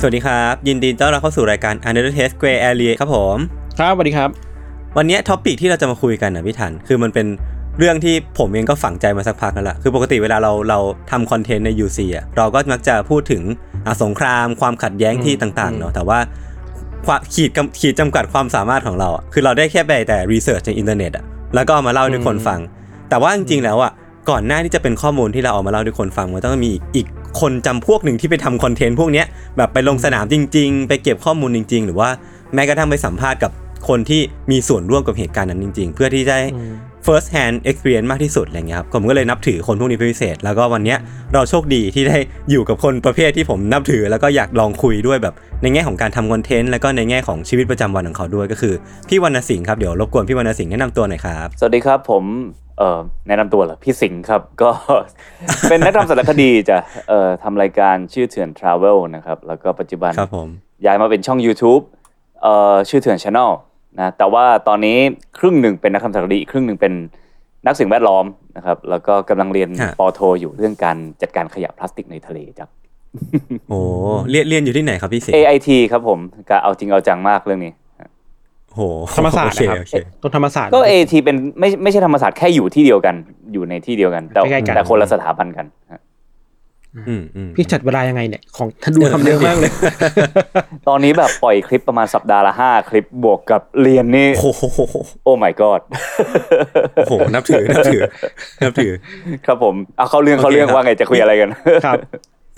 [0.00, 3.36] สวัสดีครับ ยินดีต้อนรับเข้าสู่รายการ Untitled Case Gray Area ครับผม
[3.78, 4.30] ครับสวัสดีครับ
[4.96, 7.26] วันนี้ topic ที่เราจะมาคุยกันนะพี่ธัญคือมันเป็น
[7.78, 10.78] เรื่องที่ผมเองก็ฝังใจมาสักพักนั่นแหละคือปกติเวลาเราเรา
[11.10, 13.42] ทำคอนเทนต์ใน UC อะเราก็มักจะพูดถึง
[13.86, 16.18] อะสงครามความขัดแย้งที่ต่างๆเนาะแต่ว่า
[17.06, 21.24] ความขีดกำขีดจำกัดความสามารถของเราอะคือเราได้แค่ไปแต่ research ในอินเทอร์เน็ตอะ
[21.54, 22.60] แล้วก็เอามาเล่าให้คนฟัง
[23.08, 23.92] แต่ว่าจริงๆแล้วอะ
[24.30, 27.06] ก่อนหน้าที่จะเป็นข้อมูลที่เราเอามาเล่าให้คนฟังมันต้องมีอีก
[27.40, 32.08] คนจำพวกหนึ่งที่ไปทำคอนเทนต์พวกเนี้ยแบบไปลงสนามจริง ๆ ไปเก็บข้อมูลจริง ๆ หรือว่า
[32.54, 33.52] แม้กระทั่งไปสัมภาษณ์กับ
[33.88, 34.20] คนที่
[34.50, 36.36] มีส่วนร่วมกับเหตุการณ์นั้นจริง ๆ เพื่อที่จะ
[37.06, 40.98] first hand experience มากที่สุดอะไรเงี้ยครับผมก็เลยนับถือคนพวกนี้เป็นพิเศษ แล้วก็วันเนี้ย
[41.34, 42.16] เราโชคดีที่ได้
[42.50, 48.74] อยู่กับคนประเภทที่ผมนับถือ แล้วก็อยากลองคุยด้วยแบบในแง่ของการทำคอนเทนต์แล้วก็ในแง่ของชีวิตประจำวันของเขาด้วยก็คือ
[49.08, 52.24] พี่วรรณสิงห์ครับเดี๋ยวรบกวนพี่วรรณสิงห์แนะนำตัวหน่อยครับ สวัสดีครับผม
[52.78, 54.70] เอ่อแนะนำตัวเหรอพี่สิงห์ครับ ก็
[55.68, 56.76] เป็นนักทำสารคดีจะ
[57.08, 60.48] เอ่อทำรายการชื่อเถื่อน Travel นะครับ แล้วก็ปัจจุบันครับผม
[60.84, 61.82] ย้ายมาเป็นช่อง YouTube
[62.42, 63.50] เอ่อชื่อเถื่อน Channel
[63.98, 64.98] นะแต่ว่าตอนนี้
[65.38, 66.92] ครึ่งหนึ่งเป็นนักทำสารคดีอีกครึ่งหนึ่งเป็น
[67.66, 68.24] นักสิ่งแวดล้อม
[68.56, 72.68] นะครับ แล้วก็กำลังเรียนปอโท อยู่เรื่องการจัดการขยะพลาสติกในทะเลจาก
[73.68, 73.80] โอ้
[74.30, 76.18] เรียนเรียนอยู่ที่ไหนครับพี่สิงห์ AIT ครับผม
[76.50, 77.72] ก็เอาจริงเอาจังมากเรื่องนี้
[78.76, 78.82] โห
[79.16, 83.14] ธรรมศาสตร์โอเคนะครับโอเคตรงธรรมศาสตร์ก็ AIT เป็นไม่ไม่ใช่ธรรมศาสตร์แค่อยู่ที่เดียวกัน
[83.52, 86.02] อยู่ในที่เดียวกัน แต่ใกล้ๆกันแต่คนละสถาบันกันฮะ
[87.08, 89.70] อืมอืมพี่จัดเวลายังไงเนี่ยของท่านดูทำเร็วมากเลย
[90.88, 94.62] ตอนนี้แบบปล่อยคลิปประมาณสัปดาห์ละห้าคลิปบวกกับเรียนนี่โอ้โห
[95.24, 95.80] โอ้ my god
[96.96, 98.02] โอ้โหนับถือนับถือ
[98.62, 98.92] นับถือ
[99.46, 101.50] ครับผมเอาเข้าเรื่องเขาเรื่องโอเคครับว่าไงจะคุยอะไรกัน
[101.86, 101.98] ครับ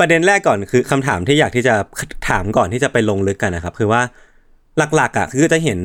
[0.00, 1.74] ประเด็นแรกก่อนคือคำถามที่อยากที่จะ
[2.28, 4.00] ถามก่อนที่จะไปลงลึกกันนะครับ คือว่า
[4.78, 5.80] หลักๆอะคือจะเห็น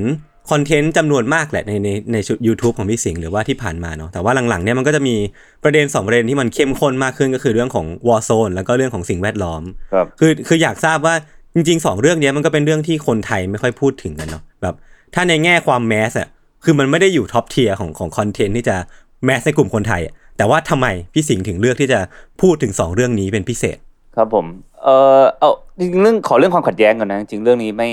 [0.52, 5.16] คอนเทนต์จำนวนมากแหละในในในชุด YouTube ของพี่สิงห์หรือว่าที่ผ่านมาเนาะแต่ว่าหลังๆเนี่ยมันก็จะมี
[5.64, 9.62] ประเด็นสองประเด็นที่มันเข้มข้นมากขึ้นก็คือเรื่องของ War Zone แล้วก็เรื่องของสิ่งแวดล้อม
[9.94, 11.16] ครับคือคืออยากทราบว่า
[11.56, 14.76] จริงๆสองเรื่องเนี้ยมันก็เป็นเรื่องที่คนไทยไม่ค่อยพูดถึงกันเนาะแบบ
[15.14, 16.28] ถ้าในแง่ความ mass อะ
[16.64, 18.76] คือมันไม่ได้อยู่ top tier ของของคอนเทนต์ที่จะ
[19.25, 22.00] mass ในกลุ่มคนไทยอะแต่ว่าทำไมพี่สิงห์ถึงเลือกที่จะ
[22.42, 23.78] พูดถึงสองเรื่องนี้เป็นพิเศษ
[24.16, 24.46] ครับผม
[24.84, 24.88] เอ
[25.20, 27.90] อเอาจริงๆเรื่องขอเรื่องความขัดแย้งก่อนนะจริงๆเรื่องนี้ไม่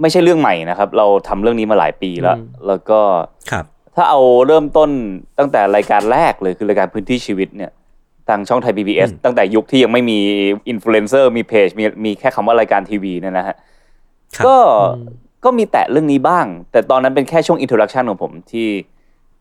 [0.00, 3.00] ไม่ใช่เรื่องใหม่นะครับ เราทำเรื่องนี้มาหลายปีแล้วอืมแล้วก็
[3.50, 3.64] ครับ
[3.96, 4.90] ถ้าเอาเริ่มต้น
[5.38, 7.70] ตั้งแต่รายการแรกเลยคือรายการพื้นที่ชีวิตเนี่ย
[8.28, 10.18] ทางช่องไทย PBS อืมตั้งแต่ยุคที่ยังไม่มี
[10.68, 13.56] อินฟลูเอนเซอร์มีเพจมีมีแค่คำว่ารายการทีวีเนี่ยนะฮะ
[14.36, 14.56] ครับก็
[15.44, 18.68] ก็มีแตะเรื่องนี้บ้าง แต่ตอนนั้นเป็นแค่ช่วง introduction ของผมที่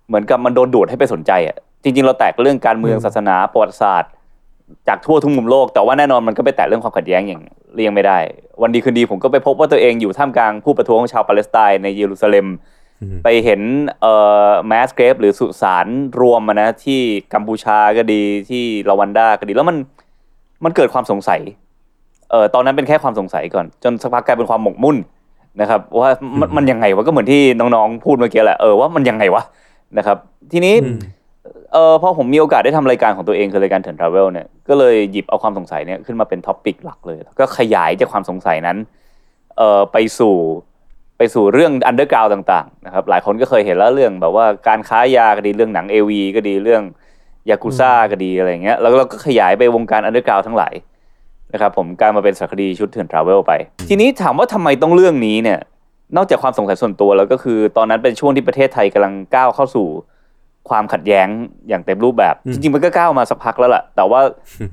[0.07, 4.11] เหมือนกับมันโดนดูดให้ไปสนใจอะจริง ๆ เราแตะเรื่องการเมืองศาสนาประวัติศาสตร์
[4.87, 7.41] จากทั่วทุกมุมโลก แต่ว่าแน่นอนมันก็ไปแตะเรื่องความขัดแย้งอย่าง
[7.75, 8.17] เลี่ยงไม่ได้
[8.61, 12.47] วันดีคืนดีผมก็ไปพบว่าตัวเองอยู่ท่ามกลางผู้ประท้วงชาวปาเลสไตน์ในเยรูซาเล็ม
[13.01, 13.61] อืมไปเห็น
[14.01, 14.13] เอ่
[14.47, 15.87] อแมสเกรฟหรือสุสาน
[16.21, 17.01] รวมอะนะที่
[17.33, 19.77] กัมพูชาก็ดีที่รวันดาก็ดีแล้วมัน
[20.63, 21.41] มันเกิดความสงสัย
[22.31, 24.97] เอ่อตอนนั้นเป็นแค่ความสงสัยก่อน จนสักพักกลายเป็นความหมกมุ่น
[25.61, 26.09] นะครับว่า
[26.39, 29.43] มันมันยังไงวะก็เหมือนที่น้องๆพูดเมื่อกี้แหละเออว่ามันยังไงวะ
[29.97, 30.17] นะครับ
[30.51, 30.97] ทีนี้อืม
[31.73, 38.77] เออพอผมมีโอกาสได้ทำรายการของตัวเองคือรายการเถื่อน Travel เนี่ยก็เลยหยิบเอาความสงสัยเนี่ยขึ้นมาเป็น topic หลักเลยแล้วก็ขยายจากความสงสัยนั้น
[39.57, 40.35] เอ่อไปสู่
[41.17, 46.83] ไปสู่เรื่อง underground ต่างๆนะครับหลายคนก็เคยเห็นแล้วเรื่องแบบว่าการค้ายาก็ดีเรื่องหนัง AV ก็ดีเรื่อง
[47.49, 50.73] ยากุซ่าก็ดีอะไรเงี้ยแล้วเราก็ขยายไปวงการ underground ทั้งหลาย
[51.53, 53.53] นะครับผมกลายมาเป็นสารคดีชุดเถื่อนทราเวลไป
[53.89, 55.59] ทีนี้ถามว่าทำไมต้องเรื่องนี้เนี่ย
[56.15, 59.87] นอกจากความสงสัยส่วนตัวแล้วก็คือ ตอนนั้นเป็นช่วงที่ประเทศไทยกำลังก้าวเข้าสู่
[60.69, 61.27] ความขัดแย้ง
[61.69, 64.21] อย่างเต็มรูปแบบอืมจริงๆมันก็ก้าวมาสักพักแล้วล่ะ แต่ว่า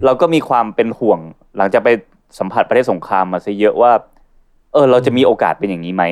[0.05, 1.19] เราก็มีความเป็นห่วง
[1.57, 1.91] หลังจากไป
[2.39, 3.93] สัมผัสประเทศสงครามมาซะเยอะว่า
[4.73, 6.05] เออ เราจะมีโอกาสเป็นอย่างนี้ไหม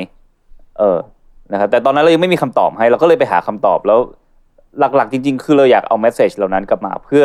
[0.79, 0.99] เออ
[1.53, 3.99] นะครับแต่ตอนนั้นเรายังไม่มีคำตอบให้เราก็เลยไปหาคำตอบแล้ว
[4.79, 7.25] หลักๆ จริง ๆ คือเราอยากเอาเมสเซจเหล่านั้นกลับมาเพื่อ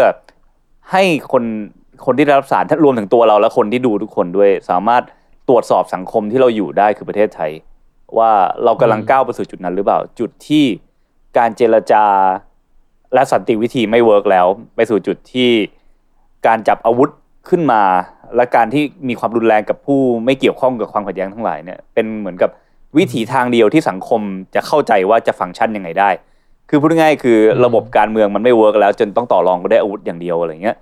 [0.92, 1.44] ให้คน
[2.06, 5.04] คนที่ได้รับสารรวมถึงตัวเราและคนที่ดูทุกคนด้วย สามารถ
[5.50, 7.52] ตรวจสอบสังคมที่เราอยู่ได้คือประเทศไทย
[8.18, 8.32] ว่า
[8.64, 10.66] เรากำลังก้าวไปสู่จุดนั้นหรือเปล่า จุดที่
[11.38, 12.06] การเจรจา
[13.14, 15.52] และสันติวิธีไม่เวิร์กแล้ว ไปสู่จุดที่
[16.48, 17.10] การจับอาวุธ
[17.50, 17.84] ขึ้นมา
[18.36, 22.50] และการที่มีความรุนแรงกับผู้ไม่เกี่ยวข้องกับความขัดแย้งทั้งหลายเนี่ยเป็นเหมือนกับ
[22.98, 24.22] วิถีทางเดียวที่สังคม
[24.56, 26.10] จะเข้าใจว่าจะฟังก์ชันยังไงได้
[26.70, 30.78] คือพูดง่ายๆคือระบบการเมืองมันไม่เวิร์กแล้ว จนต้องต่อรองก็ได้อาวุธอย่างเดียวอะไรเงี้ย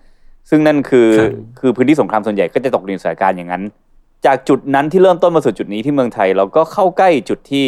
[0.50, 3.64] ซึ่งนั่นคือครับคือพื้นที่สงครามส่วนใหญ่ก็จะตกในสถานการณ์อย่างนั้น
[4.26, 7.68] จากจุดนั้นที่เริ่มต้นมาสู่จุดนี้ที่เมืองไทย เราก็เข้าใกล้จุดที่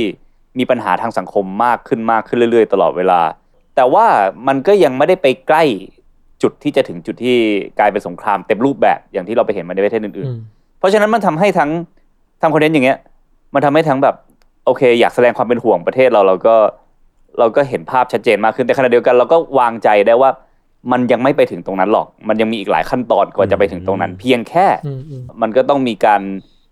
[0.59, 3.21] มีปัญหาทางสังคมมากขึ้นมากขึ้นเรื่อยๆ ตลอดเวลา
[3.75, 4.05] แต่ว่า
[4.47, 5.63] มันก็ยังไม่ได้ไปใกล้
[6.43, 7.37] จุดที่จะถึงจุดที่
[7.79, 11.71] กลายเป็นสงครามเต็มรูปแบบอย่างที่เราไปเห็นมาในประเทศอื่นอืมๆเพราะฉะนั้นมันทำให้ทั้ง
[12.41, 12.97] ทำคอนเทนต์อย่างเงี้ย
[13.53, 14.15] มันทำให้ทั้งแบบ
[14.65, 16.55] โอเค อยากแสดงความเป็นห่วงประเทศเราเราก็
[17.39, 20.29] เราก็เห็นภาพชัดเจนมากขึ้นแต่ขณะเดียวกันเราก็วางใจได้ว่า
[20.91, 26.21] มันยังไม่ไปถึงตรงนั้นหรอก มันยังมีอีกหลายขั้นตอนกว่าจะไปถึงตรงนั้น เพียงแค่อืมอืมมันก็ต้องมีการ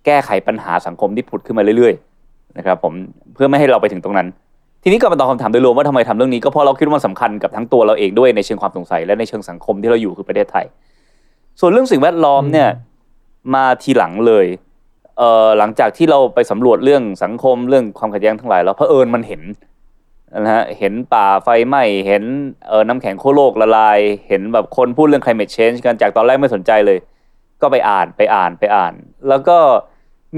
[0.06, 2.13] แก้ไขปัญหาสังคมที่ผุดขึ้นมาเรื่อยๆ
[2.58, 2.94] นะครับผม
[3.34, 4.28] เพื่อไม่ให้เราไปถึงตรงนั้น
[4.84, 10.66] ทีนี้ก็มาตอบคำถามโดยรวมว่าทำไมทำเรื่องนี้ก็เพราะเราคิดว่ามันสำคัญกับทั้งตัวเราเองด้วยในเชิงความสงสัยและในเชิงสังคมที่เราอยู่คือประเทศไทย
[11.60, 12.70] ส่วนเรื่องสิ่งแวดล้อมเนี่ย
[13.54, 14.46] มาทีหลังเลย
[15.18, 19.42] เอ่อหลังจากที่เราไปสำรวจเรื่องสังคมเรื่องความขัดแย้งทั้งหลายแล้วเผอิญมันเห็น
[20.40, 22.24] นะฮะเห็นป่าไฟไหม้เห็น
[22.68, 26.98] เอ่อน้ำแข็งขั้วโลกละลาย เห็นแบบคนพูดเรื่อง climate change กันจากตอนแรกไม่สนใจเลย
[27.62, 28.94] ก็ไปอ่านไปอ่านไปอ่าน
[29.30, 29.58] แล้วก็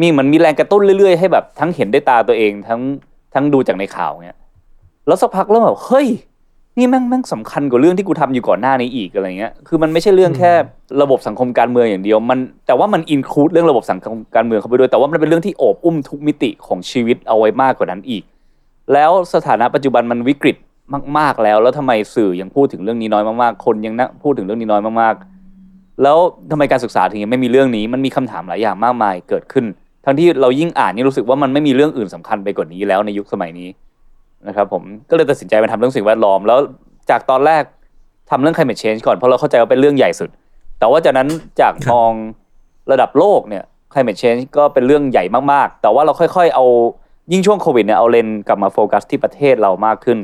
[0.01, 2.81] มีเหมือนมีแรงกระตุ้นเรื่อยๆให้แบบทั้งเห็นด้วยตาตัวเองทั้ง
[3.33, 4.39] ทั้งดูจากในข่าวเงี้ย
[5.07, 6.07] แล้วสักพักเริ่มแบบเฮ้ย
[6.77, 10.51] นี่แม่งแม่งสำคัญกว่าเรื่องที่กูทำอยู่ก่อนหน้านี้อีกอะไรเงี้ย คือมันไม่ใช่เรื่องแค่
[11.01, 18.23] ระบบสังคมการเมืองอย่างเดียว มันแต่ว่ามันอินคลูดเรื่องระบบสังคมการเมืองเข้าไปด้วย แต่ว่ามันเป็นเรื่องที่โอบอุ้มทุกมิติของชีวิตเอาไว้มากกว่านั้นอีก
[18.93, 20.57] แล้วสถานะปัจจุบันมันวิกฤต
[21.17, 26.17] มาก ๆแล้ว แล้วทำไมสื่อยังพูดถึงเรื่องนี้น้อยมากๆ คนยังนะพูดถึงเรื่องนี้น้อยมากๆ แล้ว
[26.51, 29.65] ทำไมการศึกษาถึงยังไม่มีเรื่องนี้ มันมีคำถามหลายอย่างมากมายเกิดขึ้น
[30.05, 33.69] ทั้งที่เรายิ่งอ่านยิ่รู้สึกว่ามันไม่มีเรื่องอื่นสำคัญไปกว่านี้แล้วในยุคสมัยนี้
[34.47, 36.59] นะครับผมก็เลยตัดสินใจมาทำเรื่องสิ่งแวดล้อม แล้ว
[37.09, 37.63] จากตอนแรก
[38.29, 40.29] ทำเรื่อง climate change ก่อนเพราะเราเข้าใจว่าเป็นเรื่องใหญ่สุด
[40.79, 41.27] แต่ว่าจากนั้น
[41.61, 42.11] จากมอง
[42.91, 43.63] ระดับโลกเนี่ย
[43.93, 46.65] climate change ก็เป็นเรื่องใหญ่มากๆ แต่ว่าเราค่อย ๆ เอา
[47.31, 50.19] ยิ่งช่วงโควิดเนี่ยเอาเลนกลับมาโฟกัสที่ประเทศเรามากขึ้น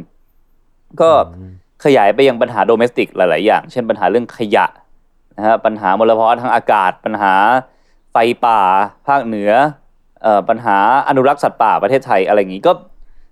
[1.02, 1.10] ก็
[1.86, 4.66] ขยายไปยังปัญหาโดเมสติกหลาย ๆ อย่าง เช่นปัญหาเรื่องขยะ
[5.38, 7.34] นะฮะปัญหามลภาวะทางอากาศปัญหา
[8.12, 8.60] ไฟป่า
[9.08, 9.52] ภาคเหนือ
[10.24, 10.78] เอ่อปัญหา
[11.10, 12.72] อนุรักษ์สัตว์ป่าประเทศไทยอะไรอย่างนี้ก็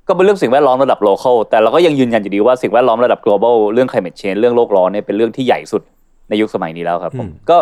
[0.08, 5.82] ก็เป็นเรื่องสิ่งแวดล้อมระดับ local แต่เราก็ยังยืนยันอยู่ดีว่าสิ่งแวดล้อมระดับ global เรื่อง climate change เรื่องโลกร้อนเนี่ยเป็นเรื่องที่ใหญ่สุด
[6.30, 7.58] ในยุคสมัยนี้แล้วครับผมอืมก็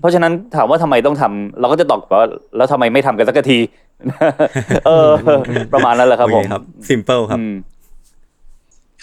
[0.00, 3.58] เพราะฉะนั้นถามว่าทำไมต้องทำเราก็จะตอบกลับว่าแล้วทำไมไม่ทำกันสักที
[4.86, 5.10] เออ
[5.72, 7.54] ประมาณนั้นแหละครับผมโอเครับ simple ครับอืม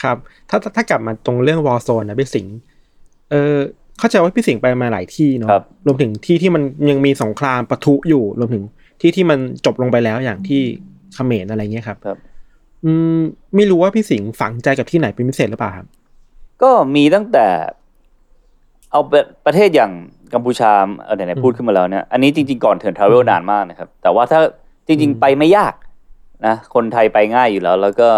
[0.04, 0.18] ครับ
[0.50, 2.58] ถ้าถ้าถ้ากลับมาตรงเรื่อง war zone นะพี่สิงห์
[3.32, 3.58] เออ
[4.00, 8.64] เข้าใจว่าพี่สิงห์ไปมาหลายที่เนาะครับรวมถึงที่ที่มันยังมีสงครามปะทุอยู่ รวมถึง
[9.02, 10.62] ที่ที่มันจบลงไปแล้วอย่างที่
[11.14, 12.18] เขมรอะไรเงี้ยครับครับ
[12.86, 13.20] อืม
[13.56, 15.88] ไม่รู้ว่าพี่สิงห์ฝังใจกับที่ไหนเป็นพิเศษหรือเปล่าครับ
[16.62, 17.48] ก็มีตั้งแต่
[18.92, 19.92] เอาประประเทศอย่าง
[20.34, 20.72] กัมพูชา
[21.04, 24.40] เออไหนๆพูดขึ้นมาแล้วเนี่ยอันนี้จริงๆก่อนเถินทราเวลนานมากนะครับ แต่ว่าถ้า
[24.88, 25.74] จริง ๆ ไปไม่ยาก
[26.46, 28.10] นะคนไทยไปง่ายอยู่แล้ว แล้วก็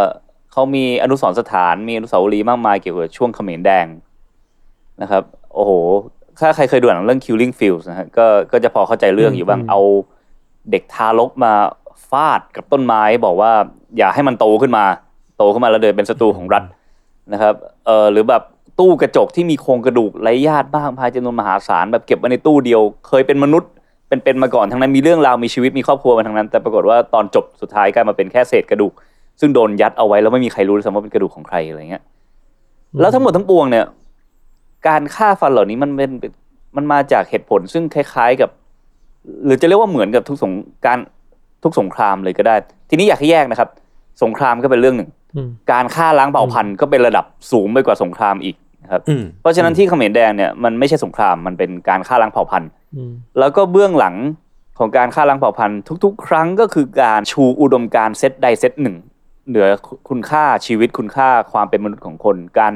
[0.51, 3.88] เขามีอนุสรณ์สถานมีอนุสาวรีย์มากมายเกี่ยวกับช่วงเขมรแดง
[5.01, 5.71] นะครับ โอ้โห
[6.39, 9.80] ถ้าใครเคยดูหนังเรื่อง Killing Fields นะฮะก็ก็จะพอเข้าใจเรื่องอยู่บ้างอืมเอา
[10.71, 11.53] เด็กทารกมา
[12.09, 13.51] ฟาดกับต้นไม้บอกว่า
[13.98, 14.86] อย่าให้มันโตขึ้นมา
[15.38, 16.63] โตขึ้นมาแล้วเดินเป็นศัตรูของรัฐ
[17.34, 17.53] นะครับ
[17.86, 18.43] เออหรือแบบ
[18.79, 23.70] ตู้กระจกที่มีโครงกระดูกไร้ญาติบ้างพายจำนวนมหาศาลแบบเก็บไว้ในตู้เดียว เคยเป็นมนุษย์
[24.08, 28.93] เป็นเป็นมาก่อนทั้งนั้นมีเรื่องราวมีชีวิตมีครอบครัวมาทั้งนั้น แต่ปรากฏว่าตอนจบสุดท้ายกลายมาเป็นแค่เศษกระดูก
[29.39, 32.03] ซึ่งโดนยัดเอาไว้แล้วไม่มีใครรู้ด้วยซ้ำว่าเป็นกระดูกของใครอะไรเงี้ย
[33.00, 33.86] แล้วทั้งหมดทั้งปวงเนี่ย
[34.88, 36.12] การฆ่าฟันเหล่านี้มันเป็น
[36.76, 38.50] มันมาจากเหตุผลซึ่งคล้าย ๆกับ
[39.46, 40.52] หรือจะเรียกว่าเหมือนกับทุกสง
[40.86, 41.00] การ
[41.64, 42.56] ทุกสงครามเลยก็ได้
[42.90, 43.70] ทีนี้อยากให้แยกนะครับ
[44.24, 54.16] สงครามก็เป็นเรื่องหนึ่งอืมการฆ่าล้างเผ่าพันธุ์ก็เป็นระดับสูงไปกว่าสงครามอีกนะครับอืมเพราะฉะนั้นที่เขมรแดงเนี่ยมันไม่ใช่สงครามมันเป็นการฆ่าล้างเผ่าพันธุ์อืมแล้วก็เบื้องหลัง
[54.80, 58.96] ของการฆ่าล้างเผ่าพันธุ์ทุก ๆ ครั้งก็คือการชูอุดมการณ์เซตใดเซตหนึ่ง
[59.50, 59.68] เหนือ
[60.10, 62.74] คุณค่าชีวิตคุณค่าความเป็นมนุษย์ของคน การ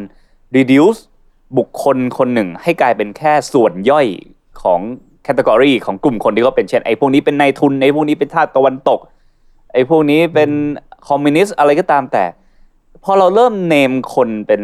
[0.56, 1.00] reduce
[1.58, 4.08] บุคคลคนหนึ่งให้กลายเป็นแค่ส่วนย่อย
[4.62, 4.80] ของ
[5.24, 9.00] category ของกลุ่มคนที่เขาเป็นเช่นไอ้พวกนี้เป็นนายทุนไอ้พวกนี้เป็นทาสตะวันตก
[9.74, 10.50] ไอ้พวกนี้เป็น
[11.08, 12.24] คอมมิวนิสต์อะไรก็ตามแต่
[13.04, 14.64] พอเราเริ่ม name คนเป็น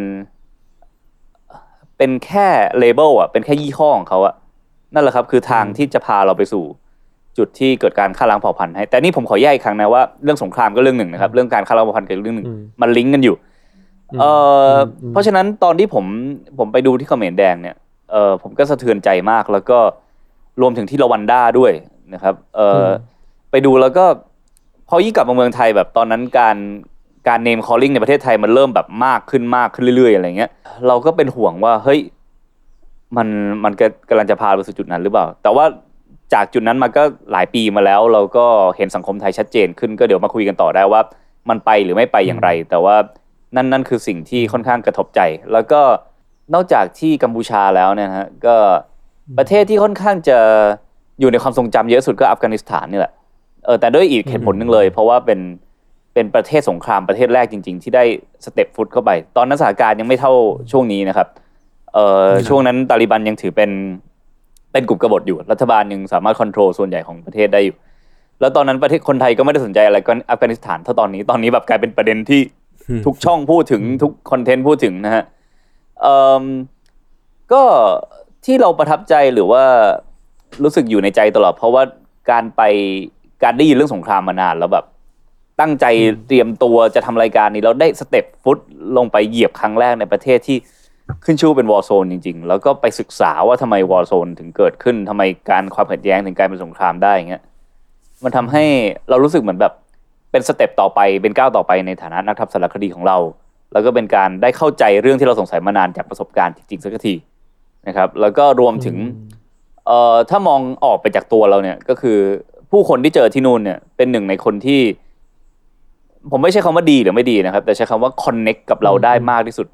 [1.98, 2.48] เป็นแค่
[2.80, 4.34] label อะเป็นแค่ยี่ห้อของเขาอะ
[4.94, 6.64] นั่นแหละครับ คือทางที่จะพาเราไปสู่
[7.38, 13.36] จุดที่เกิดการฆ่าล้างเผ่าพันธุ์ให้แต่นี่ผมขอแยกอีกครั้งนะว่าเรื่องสงครามก็เรื่องหนึ่งนะครับ เรื่องการฆ่าล้างเผ่าพันธุ์ก็เรื่องหนึ่งอืมมันลิงก์กันอยู่
[14.20, 14.26] เอ
[14.72, 16.06] ออมเพราะฉะนั้นตอนที่ผม
[16.60, 17.76] ผมไปดูที่เขมรแดงเนี่ย
[18.12, 19.80] เออผมก็สะเทือนใจมากแล้วก็
[20.62, 21.72] รวมถึงที่รวันด้าด้วย
[22.14, 22.92] นะครับเอออม
[23.52, 24.06] ไปดูแล้วก็
[24.90, 26.58] พอยิ่งกลับมาเมืองไทยแบบตอนนั้นการ
[27.28, 30.52] การเนมคอลลิ่งในประเทศไทยมันเริ่มแบบมากขึ้นมากขึ้นเรื่อยๆอะไรเงี้ย
[30.88, 32.00] เราก็เป็นห่วงว่าเฮ้ย
[33.18, 33.28] มัน
[33.64, 35.66] มันก็กำลังจะพาไปสู่จุดนั้นหรือเปล่า แต่ว่า
[36.34, 38.46] จากจุดนั้นมาก็หลายปีมาแล้ว เราก็
[38.78, 41.02] เห็นสังคมไทยชัดเจนขึ้นก็เดี๋ยวมาคุยกันต่อได้ว่า
[41.50, 42.96] มันไปหรือไม่ไปอย่างไร แต่ว่า
[43.56, 45.22] นั่นนั่นคือสิ่งที่ค่อนข้างกระทบใจ
[45.54, 45.82] แล้วก็
[46.54, 48.56] นอกจากที่กัมพูชาแล้วเนี่ยนะฮะก็
[49.38, 50.38] ประเทศที่ค่อนข้างจะ
[51.20, 53.14] อยู่ในความทรงจำเยอะสุดก็อัฟกานิสถานนี่แหละ
[53.66, 55.40] เออแต่ด้วยอีกเหตุผลหนึ่งเลย เพราะว่าเป็น
[56.14, 58.04] เป็นประเทศสงครามประเทศแรกจริง ๆ ที่ได้
[58.46, 60.34] สเต็ปฟุตเข้าไป ตอนนั้นสถานการณ์ยังไม่เท่า
[60.72, 61.28] ช่วงนี้นะครับ
[61.94, 63.72] เออช่วงนั้นตาลิบันยังถือเป็น
[64.72, 67.76] เป็นกลุ่มกบฏอยู่ รัฐบาลยังสามารถควบคุมส่วนใหญ่ของประเทศได้อยู่
[68.40, 72.42] แล้วตอนนั้นประเทศคนไทยก็ไม่ได้สนใจอะไรก็อัฟกานิสถานเท่าตอนนี้ตอนนี้แบบกลายเป็นประเด็นที่
[73.06, 75.24] ทุกช่องพูดถึงทุกคอนเทนต์พูดถึงนะฮะ
[76.02, 76.44] เอ่อ
[77.54, 77.64] ก็
[78.46, 79.64] ที่เราประทับใจหรือว่า
[80.64, 81.84] รู้สึกอยู่ในใจตลอด เพราะว่า
[82.32, 82.62] การไป
[83.44, 84.86] การได้ยินเรื่องสงครามมานานแล้วแบบ
[85.60, 85.86] ตั้งใจ
[86.28, 88.58] เตรียมตัวจะทำรายการนี้แล้วได้ step foot
[88.98, 90.58] ลงไปเหยียบครั้งแรกในประเทศที่
[91.26, 97.44] ขึ้นชื่อเป็น war zone จริง ๆ แล้วก็ไปศึกษาว่าทำไม war zone ถึงเกิดขึ้นทำไมการความขัดแย้งถึงกลายเป็นสงครามได้อย่างเงี้ย
[98.24, 98.64] มันทำให้
[99.10, 99.74] เรารู้สึกเหมือนแบบ
[100.32, 103.18] เป็น step ต่อไปเป็นก้าวต่อไปในฐานะนักทำสารคดีของเรา
[103.74, 107.16] แล้วก็เป็นการได้เข้าใจเรื่องที่เราสงสัยมานานจากประสบการณ์จริงๆสักที
[107.88, 108.98] นะครับ แล้วก็รวมถึง
[109.88, 112.18] เอ่อถ้ามองออกไปจากตัวเราเนี่ยก็คือ
[112.72, 114.82] ผู้คนที่เจอที่นู่นเนี่ยเป็นหนึ่งในคนที่
[116.32, 119.68] ผมไม่ใช่คำว่าดีหรือไม่ดีนะครับ แต่ใช้คำว่า connect กับเราได้มากที่สุด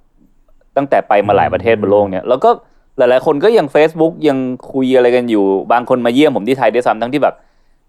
[0.78, 2.50] ตั้งแต่ไปมาหลายประเทศบนโลกเนี่ยแล้วก็
[2.98, 4.38] หลายๆคนก็ยัง Facebook ยัง
[4.72, 7.36] คุยอะไรกันอยู่ บางคนมาเยี่ยมผมที่ไทยด้วยซ้ำทั้งที่แบบ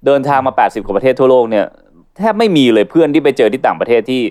[0.07, 1.65] เดินทางมา 80 กว่าประเทศทั่วโลกเนี่ย
[2.19, 4.23] แทบไม่มีเลยเพื่อนที่ไปเจอที่ต่างประเทศที่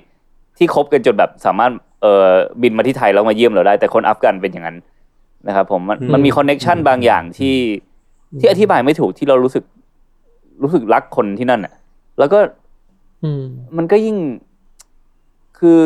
[0.57, 2.27] ที่คบกันจนแบบสามารถเอ่อ
[2.61, 4.77] บินมาที่ไทยแล้วมาเยี่ยมเราได้ แต่คนอัฟกันเป็นอย่างนั้น
[5.47, 7.57] นะครับผมมันมันมี connection บางอย่างที่
[8.39, 9.63] ที่อธิบายไม่ถูกที่เรารู้สึก
[10.63, 11.73] รู้สึกรักคนที่นั่นอะ
[12.19, 12.39] แล้วก็
[13.23, 13.43] อืม
[13.77, 14.17] มันก็ยิ่ง
[15.59, 15.81] คือ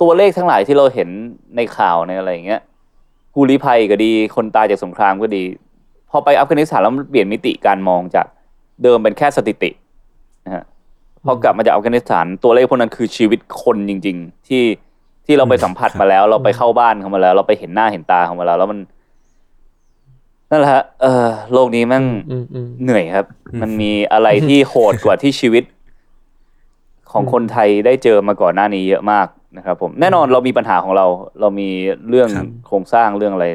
[0.00, 1.08] ตัวเลขทั้งหลายที่เราเห็น
[1.56, 2.60] ในข่าวในอะไรอย่างเงี้ย
[3.32, 5.44] ผู้ลี้ภัยก็ดี คนตายจากสงครามก็ดี
[6.10, 8.26] พอไปอัฟกานิสถานแล้วมันเปลี่ยนมิติการมองจาก
[8.82, 9.70] เดิมเป็นแค่สถิติ
[10.46, 10.64] นะฮะ
[11.24, 14.64] พอกลับมาจากอัฟกานิสถานตัวเลขพวกนั้นคือชีวิตคนจริง ๆ ที่
[15.26, 18.78] ที่เราไปสัมผัสมาแล้ว เราไปเข้าบ้านเขามาแล้ว เราไปเห็นหน้าเห็นตาเขามาแล้ว แล้วมัน
[20.50, 23.26] นั่นแหละฮะเออโลกนี้แม่งอืมอืมเหนื่อยครับ
[23.62, 25.64] มันมีอะไรที่โหดกว่าที่ชีวิต
[27.10, 29.26] ของคนไทยได้เจอมาก่อนหน้านี้เยอะมาก
[29.56, 31.06] นะครับ ผมแน่นอนเรามีปัญหาของเรา
[31.40, 31.68] เรามี
[32.08, 33.46] เรื่องครับโครงสร้างเรื่องอะไร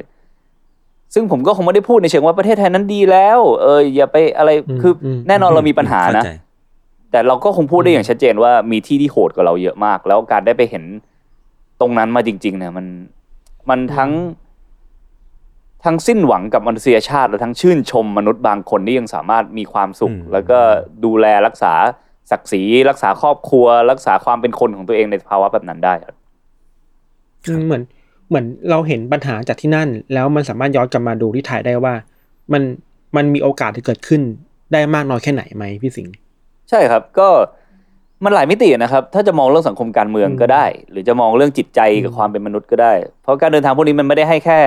[1.13, 4.49] ซึ่งผมก็คงไม่ได้พูดในเชิงว่าประเทศไทยนั้นดีแล้ว เอออย่าไปอะไร
[4.81, 6.31] คืออแน่นอนเรามีปัญหานะเข้ใจ
[7.11, 10.83] แต่เราก็คงพูดได้อย่างชัดเจนว่ามีที่ที่โหดกว่าเราเยอะมาก แล้วการได้ไปเห็น
[11.79, 12.85] ตรงนั้นมาจริง ๆ เนี่ย มัน
[13.69, 14.11] มันทั้ง
[15.85, 20.59] ทั้งสิ้นหวังกับมนุษยชาติ และทั้งชื่นชมมนุษย์บางคนที่ยังสามารถมีความสุขอืมแล้วก็
[21.05, 21.73] ดูแลรักษา
[22.31, 26.15] ศักดิ์ศรีรักษาครอบครัว รักษาความเป็นคนของตัวเองในภาวะแบบนั้นได้ครับ
[27.47, 27.83] อืมเหมือน
[28.29, 31.93] เหมือนเราเห็นปัญหาจากที่นั่น แล้วมันสามารถย้อนกลับมาดูที่ไทยได้ว่า
[32.53, 32.63] มัน
[33.15, 34.21] มันมีโอกาสที่เกิดขึ้น
[34.73, 36.13] ได้มากน้อยแค่ไหนไหมพี่สิงห์
[36.69, 37.29] ใช่ครับก็
[38.23, 42.93] มันหลายมิตินะครับ ถ้าจะมองเรื่องสังคมการเมืองก็ได้ หรือจะมองเรื่องจิตใจกับความเป็นมนุษย์ก็ได้
[43.23, 44.59] เพราะการเดินทางพวกนี้มันไม่ได้ให้แค่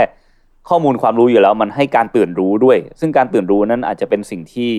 [0.69, 4.73] ข้อมูลความรู้อยู่แล้ว มันให้การตื่นรู้ด้วย ซึ่งการตื่นรู้นั้นอาจจะเป็นสิ่งที่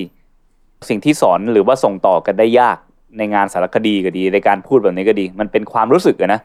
[0.90, 2.78] สิ่งที่สอนหรือว่าส่งต่อกันได้ยาก
[3.18, 6.42] ในงานสารคดีก็ดี ในการพูดแบบนี้ก็ดี มันเป็นความรู้สึกอะนะ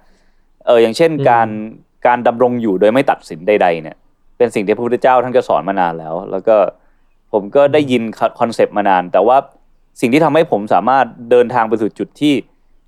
[0.67, 1.49] เอออย่างเช่นการ
[2.07, 3.97] การดำรงอยู่โดยไม่ตัดสินใด ๆ เนี่ย
[4.37, 6.57] เป็นสิ่งที่พระพุทธเจ้าท่านก็สอนมานานแล้ว แล้วก็
[7.33, 8.03] ผมก็ได้ยิน
[8.41, 9.37] คอนเซปต์มานาน แต่ว่า
[10.01, 12.35] สิ่งที่ทำให้ผมสามารถเดินทางไปสู่จุดที่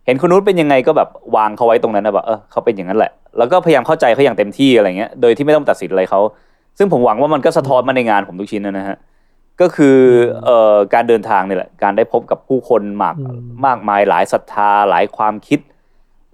[0.07, 6.21] เห็นคนนู้นเป็นยังไงก็แบบวางเขาไว้ตรงนั้นนะแบบเออเขาเป็นอย่างนั้นแหละ แล้วก็พยายามเข้าใจเขาอย่างเต็มที่อะไรเงี้ยโดยที่ไม่ต้องตัดสินอะไรเขา
[6.79, 8.97] ซึ่งผมหวังว่ามันก็สะท้อนมาในงานผมทุกชิ้นนะฮะ
[9.61, 9.97] ก็คือ
[10.45, 13.17] เอ่อการเดินทางนี่แหละการได้พบกับผู้คนมาก
[13.67, 15.61] มากมายหลายศรัทธาหลายความคิด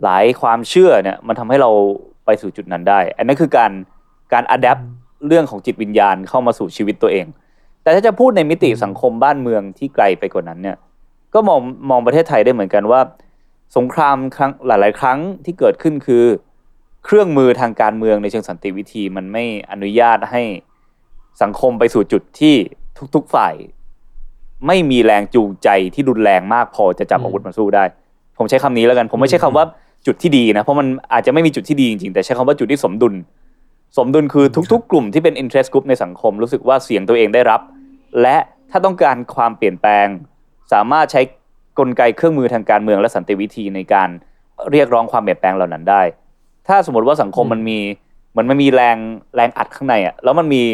[0.05, 1.71] หลายความเชื่อเนี่ยมันทำให้เรา
[2.25, 3.73] ไปสู่จุดนั้นได้ อันนั้นคือการ
[4.33, 4.79] การอัดแอป
[5.27, 7.27] เรื่องของจิตวิญญาณเข้ามาสู่ชีวิตตัวเอง
[7.85, 10.77] แต่ถ้าจะพูดในมิติสังคมบ้านเมืองที่ไกลไปกว่านั้นเนี่ย
[11.35, 11.61] ก็มอง
[11.91, 13.01] มองประเทศไทยได้เหมือนกันว่า
[13.77, 16.25] สงครามครั้งหลาย ๆ ครั้งที่เกิดขึ้นคือ
[17.05, 20.43] เครื่องมือทางการเมืองในเชิงสันติวิธีมันไม่อนุญาตให้
[21.43, 22.55] สังคมไปสู่จุดที่
[23.15, 23.55] ทุก ๆ ฝ่าย
[24.67, 27.85] ไม่มีแรงจูงใจที่รุนแรงมากพอจะจับอาวุธมาสู้ได้
[28.39, 29.65] ผมใช้คำนี้แล้วกัน ผมไม่ใช่คำว่า
[30.07, 33.15] จุดที่ดีนะ เพราะมันอาจจะไม่มีจุดที่ดีจริงๆ แต่ใช้คำว่าจุดที่สมดุล
[33.97, 37.61] สมดุลคือทุกๆ กลุ่มที่เป็น interest group ในสังคมรู้สึกว่าเสียงตัวเองได้รับ
[38.23, 38.37] และ
[38.71, 40.07] ถ้าต้องการความเปลี่ยนแปลง
[40.73, 41.21] สามารถใช้
[41.79, 44.09] กลไกเครื่องมือทางการเมืองและสันติวิธีในการ
[44.71, 46.03] เรียกร้องความเปลี่ยนแปลงเหล่านั้นได้
[46.69, 47.79] ถ้าสมมติว่าสังคมมันมี
[48.31, 48.97] เหมือนมันมีแรง
[49.37, 50.65] แรงอัดข้างในอะแล้วมันมี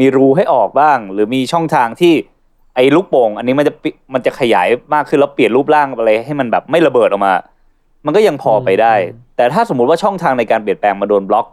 [0.00, 2.14] มีรูให้ออกบ้าง หรือมีช่องทางที่
[2.74, 7.34] ไอ้ลูกโป่งอันนี้มันจะปิมันจะขยายมากขึ้นแล้วเปลี่ยนรูปร่างอะไรให้มันแบบไม่ระเบิดออกมา
[8.06, 8.94] มันก็ยังพอไปได้
[9.36, 11.46] แต่ถ้าสมมุติว่าช่องทางในการเปลี่ยนแปลงมาโดนบล็อก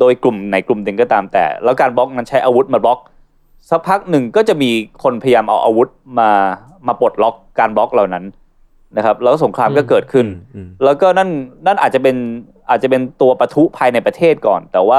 [0.00, 2.98] โดยกลุ่มไหนกลุ่มหนึ่งก็ตามแต่ แล้วการบล็อกนั้นใช้อาวุธมาบล็อก
[3.70, 4.70] สักพักหนึ่งก็จะมี
[5.02, 6.30] คนพยายามเอาอาวุธมา
[6.86, 8.24] มาปลดล็อกการบล็อกเหล่านั้น
[8.96, 11.30] นะครับ แล้วสงครามก็เกิดขึ้นอืมแล้วก็นั่น
[11.66, 12.16] นั่นอาจจะเป็น
[12.70, 14.98] อาจจะเป็นตัวปะทุภายในประเทศก่อน แต่ว่า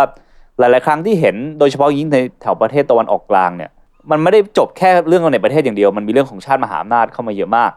[0.60, 3.72] หลาย ๆ ครั้งที่เห็นโดยเฉพาะยิ่งในแถวประเทศตะวันออกกลางเนี่ย
[4.12, 7.72] มันไม่ได้จบแค่เรื่องในประเทศอย่างเดียว มันมีเรื่องของชาติมหาอำนาจเข้ามาเยอะมาก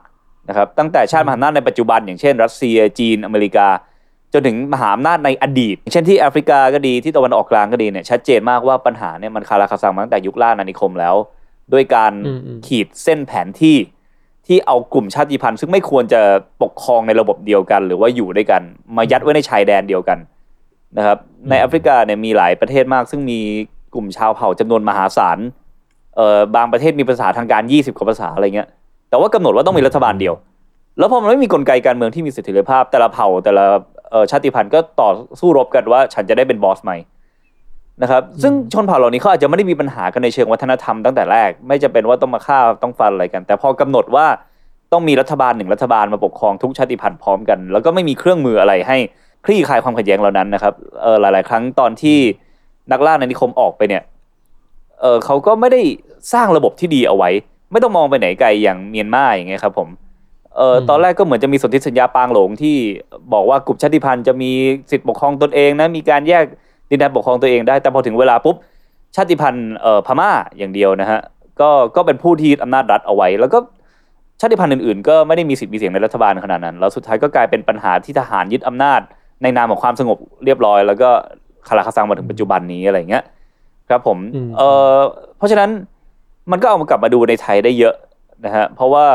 [0.49, 3.67] นะครับตั้งแต่ชาติมหาอำนาจในปัจจุบันอย่างเช่น รัสเซียจีนอเมริกา
[4.37, 11.15] จนถึงมหาอำนาจในอดีตอย่างเช่นที่แอฟริกาก็ดีที่ตะวันออกกลางก็ดีเนี่ยชัดเจนมากว่าปัญหาเนี่ยมันคาราคาซังมาตั้งแต่ยุคล่าอาณานิคมแล้ว
[11.73, 13.77] ด้วยการอืมอืมขีดเส้นแผนที่
[14.47, 16.21] ที่เอากลุ่มชาติพันธุ์ ซึ่งไม่ควรจะ
[16.63, 18.63] ปกครองในระบบเดียวกัน หรือว่าอยู่ด้วยกัน
[18.97, 20.19] มายัดไว้ในชายแดนเดียวกัน
[20.97, 23.41] นะครับในแอฟริกาเนี่ยมีหลายประเทศมาก ซึ่งมี
[23.95, 25.39] กลุ่มชาวเผ่าจำนวนมหาศาล
[26.17, 28.69] เอ่อบางประเทศมีภาษาทางการ 20กว่าภาษาอะไรเงี้ย
[29.09, 30.35] แต่ว่ากำหนดว่าต้องมีรัฐบาลเดียว
[30.99, 33.96] แล้วพอมันไม่มีกลไกการเมืองที่มีเสถียรภาพแต่ละเผ่าแต่ละเอ่อ
[34.31, 35.11] ชาติพันธุ์ก็ต่อ
[35.41, 36.97] สู้รบกันว่าฉันจะได้เป็นบอสใหม่
[38.03, 44.27] นะครับ ซึ่งชนเผ่าเหล่านี้เขาอาจจะไม่ได้มีปัญหากันในเชิงวัฒนธรรมตั้งแต่แรก ไม่จะเป็นว่าต้องมาฆ่าต้องฟันอะไรกัน แต่พอกำหนดว่า
[44.93, 48.97] ต้องมีรัฐบาลหนึ่งรัฐบาลมาปกครองทุกชาติพันธุ์พร้อมกัน แล้วก็ไม่มีเครื่องมืออะไรให้
[49.45, 52.19] คลี่คลายความขัดแย้งเหล่านั้นนะครับเออหลาย ๆ ครั้งตอนที่
[52.93, 54.03] นักล่าในนิคมออกไปเนี่ย
[55.01, 55.81] เออเขาก็ไม่ได้
[56.33, 57.31] สร้างระบบที่ดีเอาไว้
[57.73, 59.89] ไม่ต้องมองไปไหนไกลอย่างเมียนมาอย่างเงี้ยครับผม
[60.57, 62.77] เอออมตอนแรกก็เหมือนจะมีสนธิสัญญาปางหลงที่
[63.33, 64.51] บอกว่ากลุ่มชาติพันธุ์จะมี
[64.91, 66.45] สิทธิปกครองตนเองนะมีการแยก
[66.91, 68.57] ดินแดนปกครองตัวเองได้ แต่พอถึงเวลาปุ๊บ
[69.17, 71.21] ชาติพันธุ์เอ่อพม่าอย่างเดียวนะฮะ
[71.61, 73.59] ก็ก็เป็นผู้ที่ยึดอำนาจรัฐเอาไว้ แล้วก็
[74.41, 79.01] ชาติพันธุ์อื่นๆ ก็ไม่ได้มีสิทธิ์มีเสียงในรัฐบาลขนาดนั้น แล้วสุดท้ายก็กลายเป็นปัญหาที่ทหารยึดอำนาจ
[79.43, 81.11] ในนามของความสงบเรียบร้อย แล้วก็
[81.69, 83.25] คาราคาซังมาถึงปัจจุบันนี้อะไรอย่างเงี้ย
[83.89, 84.63] ครับผมอืมเอ
[84.95, 84.99] อ
[85.39, 85.71] เพราะฉะนั้น
[86.51, 87.95] มันก็เอามากลับมาดูในไทยได้เยอะ
[88.45, 89.07] นะฮะเพราะว่า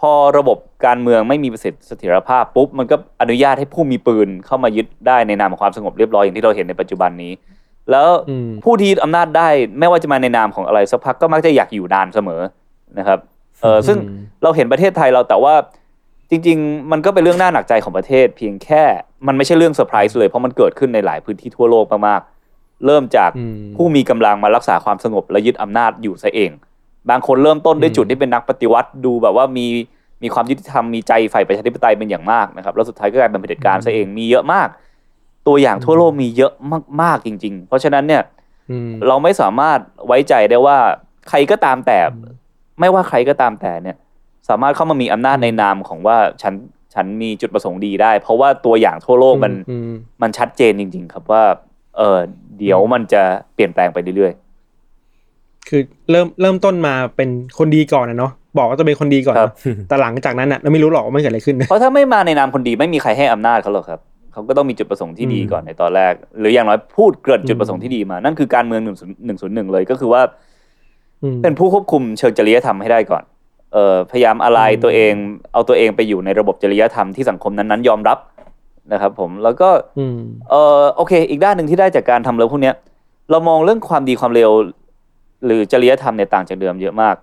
[0.00, 7.32] พอระบบการเมืองไม่มีประสิทธิเสถียรภาพปุ๊บมันก็อนุญาตให้ผู้มีปืนเข้ามายึดได้ในนามของความสงบเรียบร้อยอย่างที่เราเห็นในปัจจุบันนี้
[7.90, 9.48] แล้วอืมผู้ที่ยึดอำนาจได้
[9.78, 12.40] ไม่ว่าจะมาในนามของอะไรสักพักก็มักจะอยากอยู่นานเสมอ
[12.98, 13.18] นะครับ
[13.62, 15.54] เออซึ่งอืมเราเห็นประเทศไทยเราแต่ว่า
[16.30, 18.82] จริง ๆ มันก็เป็นเรื่องน่าหนักใจของประเทศ เพียงแค่
[19.26, 26.50] มันไม่ใช่เรื่องเซอร์ไพรส์เลยเพราะมันเกิดขึ้นในหลายพื้นที่ทั่วโลกมากๆเริ่มจากอืมผู้มีกำลังมารักษาความสงบและยึดอำนาจอยู่ซะเอง
[27.10, 29.66] บางคนเริ่มต้นด้วยอืมจุดที่เป็นนักปฏิวัติดูแบบว่ามี
[30.22, 34.68] มีความยุติธรรมมีใจฝ่ายประชาธิปไตยเป็นอย่างมากนะครับแล้วสุดท้ายก็กลายเป็นเผด็จการซะเองมีเยอะมาก
[35.46, 36.52] ตัวอย่างทั่วโลกมีเยอะ
[37.02, 38.22] มากๆจริง ๆ เพราะฉะนั้นเนี่ย
[38.70, 40.78] อืมเราไม่สามารถไว้ใจได้ว่า
[41.28, 41.98] ใครก็ตามแต่
[42.80, 43.96] ไม่ว่าใครก็ตามแต่เนี่ย
[44.48, 46.54] สามารถเข้ามามีอำนาจในนามของว่าฉัน
[46.94, 51.44] ฉันมีจุดประสงค์ดีได้ เพราะว่าตัวอย่างทั่วโลกมันอืมมันชัดเจนจริง ๆ ครับว่า
[51.96, 52.18] เออ
[52.58, 53.22] เดี๋ยวมันจะ
[53.54, 54.32] เปลี่ยนแปลงไปเรื่อย
[55.70, 57.28] คือเริ่มเริ่มต้นมาเป็น
[57.58, 64.00] คนดีก่อนนะเนาะบอกว่าจะเป็นคนดีก่อนครับเนอะแต่หลังจากนั้นน่ะเราไม่รู้หรอกว่ามันเกิดอะไรขึ้นๆเพราะถ้าไม่มาในนามคนดีไม่มีใครให้อำนาจเขาหรอกครับ
[64.32, 70.22] เขาก็ต้องมีจุดประสงค์ที่ดีอืมก่อนในตอนแรก หรืออย่างน้อยพูดเกริ่นจุดอืมประสงค์ที่ดีมา นั่นคือการเมืองหนึ่งหนึ่งศูนย์หนึ่งเลยก็คือว่า
[71.22, 73.22] อืมเป็นผู้ควบคุมเชิงจริยธรรมให้ได้ก่อน
[73.72, 75.12] เอ่อพยายามอะไรอืมตัวเอง
[75.52, 78.18] เอาตัวเองไปอยู่ในระบบจริยธรรมที่สังคมนั้นๆยอมรับ
[78.92, 80.18] นะครับผมแล้วก็อืม
[80.50, 82.74] เออโอเค อีกด้านหนึ่งที่ได้จากการทำเรื่องพวกเนี้ย
[83.30, 84.50] เรามองเรื่องความดีความเร็ว
[85.44, 87.16] หรือจริยธรรมเนี่ยต่างจากเดิมเยอะมาก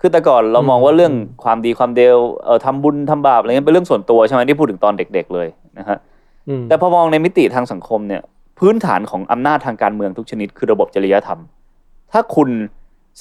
[0.00, 1.12] คือแต่ก่อนเรามองว่าเรื่อง
[1.44, 5.98] ความดีความเร็วเอ่อทำบุญทำบาปอะไรเงี้ยเป็นเรื่องส่วนตัวใช่ไหมที่พูดถึงตอนเด็ก ๆ เลยนะฮะ
[6.48, 8.22] อืมแต่พอมองในมิติทางสังคมเนี่ย
[8.58, 11.40] พื้นฐานของอำนาจทางการเมืองทุกชนิด คือระบบจริยธรรม
[12.12, 12.48] ถ้าคุณ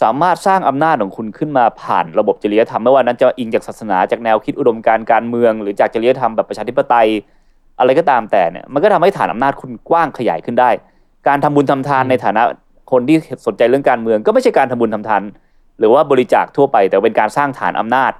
[0.01, 7.07] สามารถสร้างอำนาจของคุณขึ้นมาผ่านระบบจริยธรรมไม่ว่านั้นจะอิงจากศาสนาจากแนวคิดอุดมการณ์การเมือง หรือจากจริยธรรมแบบประชาธิปไตย
[7.79, 10.69] อะไรก็ตามแต่เนี่ยมันก็ทำให้ฐานอำนาจคุณกว้างขยายขึ้นได้
[11.27, 12.43] การทำบุญทำทานในฐานะ
[12.91, 15.21] คนที่สนใจเรื่องการเมืองก็ไม่ใช่การทำบุญทำทาน
[15.79, 18.11] หรือว่าบริจาคทั่วไป แต่เป็นการสร้างฐานอำนาจ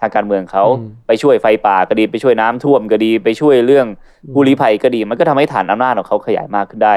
[0.00, 3.86] ทางการเมืองเขาอืมไปช่วยไฟป่าก็ดีไปช่วยน้ำท่วมก็ดีไปช่วยเรื่อง
[4.32, 6.94] ผู้ลี้ภัยก็ดี มันก็ทำให้ฐานอำนาจของเขาขยายมากขึ้นได้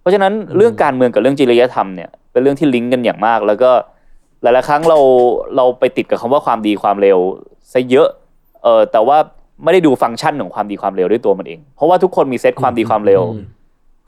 [0.00, 3.70] เพราะฉะนั้นเรื่องการเมืองกับเรื่องจริยธรรมเนี่ยเป็นเรื่องที่ลิงก์กันอย่างมาก แล้วก็
[4.42, 4.98] หลายๆครั้งเรา
[5.56, 7.18] เราไปติดกับคำว่าความดีความเร็ว
[7.72, 8.08] ซะเยอะ
[8.62, 9.18] เออแต่ว่า
[9.64, 13.44] ไม่ได้ดูฟังก์ชันของความดีความเร็วด้วยตัวมันเอง เพราะว่าทุกคนมีเซตความดีความเร็วอืม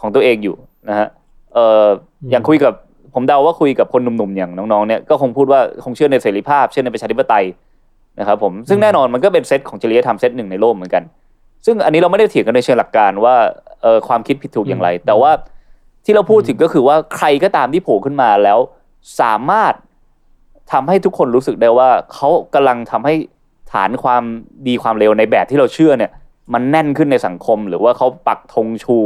[0.01, 0.57] ของตัวเองอยู่
[0.89, 1.09] นะฮะ
[1.55, 1.87] เออ
[2.31, 2.73] อย่างคุยกับ
[3.15, 7.45] ผมเดาว่าคุยกับคนหนุ่มๆอย่างน้องๆเนี่ยก็คงพูดว่าคงเชื่อในเสรีภาพ เชื่อในประชาธิปไตย
[8.19, 11.03] นะครับผมซึ่งแน่นอนมันก็เป็นเซตของจริยธรรมเซตหนึ่งในโลกเหมือนกัน
[11.67, 13.37] ซึ่งอันนี้เราไม่ได้เถียงกันในเชิงหลักการว่า
[13.83, 15.31] เออความคิดผิดถูกอย่างไร แต่ว่า
[16.05, 18.59] ที่เราพูดถึงก็คือว่าใครก็ตามที่โผล่ขึ้นมาแล้ว
[19.21, 19.75] สามารถ
[20.73, 23.15] ทำให้ทุกคนรู้สึกได้ว่าเขากำลังทำให้
[23.73, 24.23] ฐานความ
[24.67, 26.11] ดีความเร็วในแบบที่เราเชื่อเนี่ย
[26.55, 28.97] มันแน่นขึ้นในสังคม หรือว่าเขาปักธงชู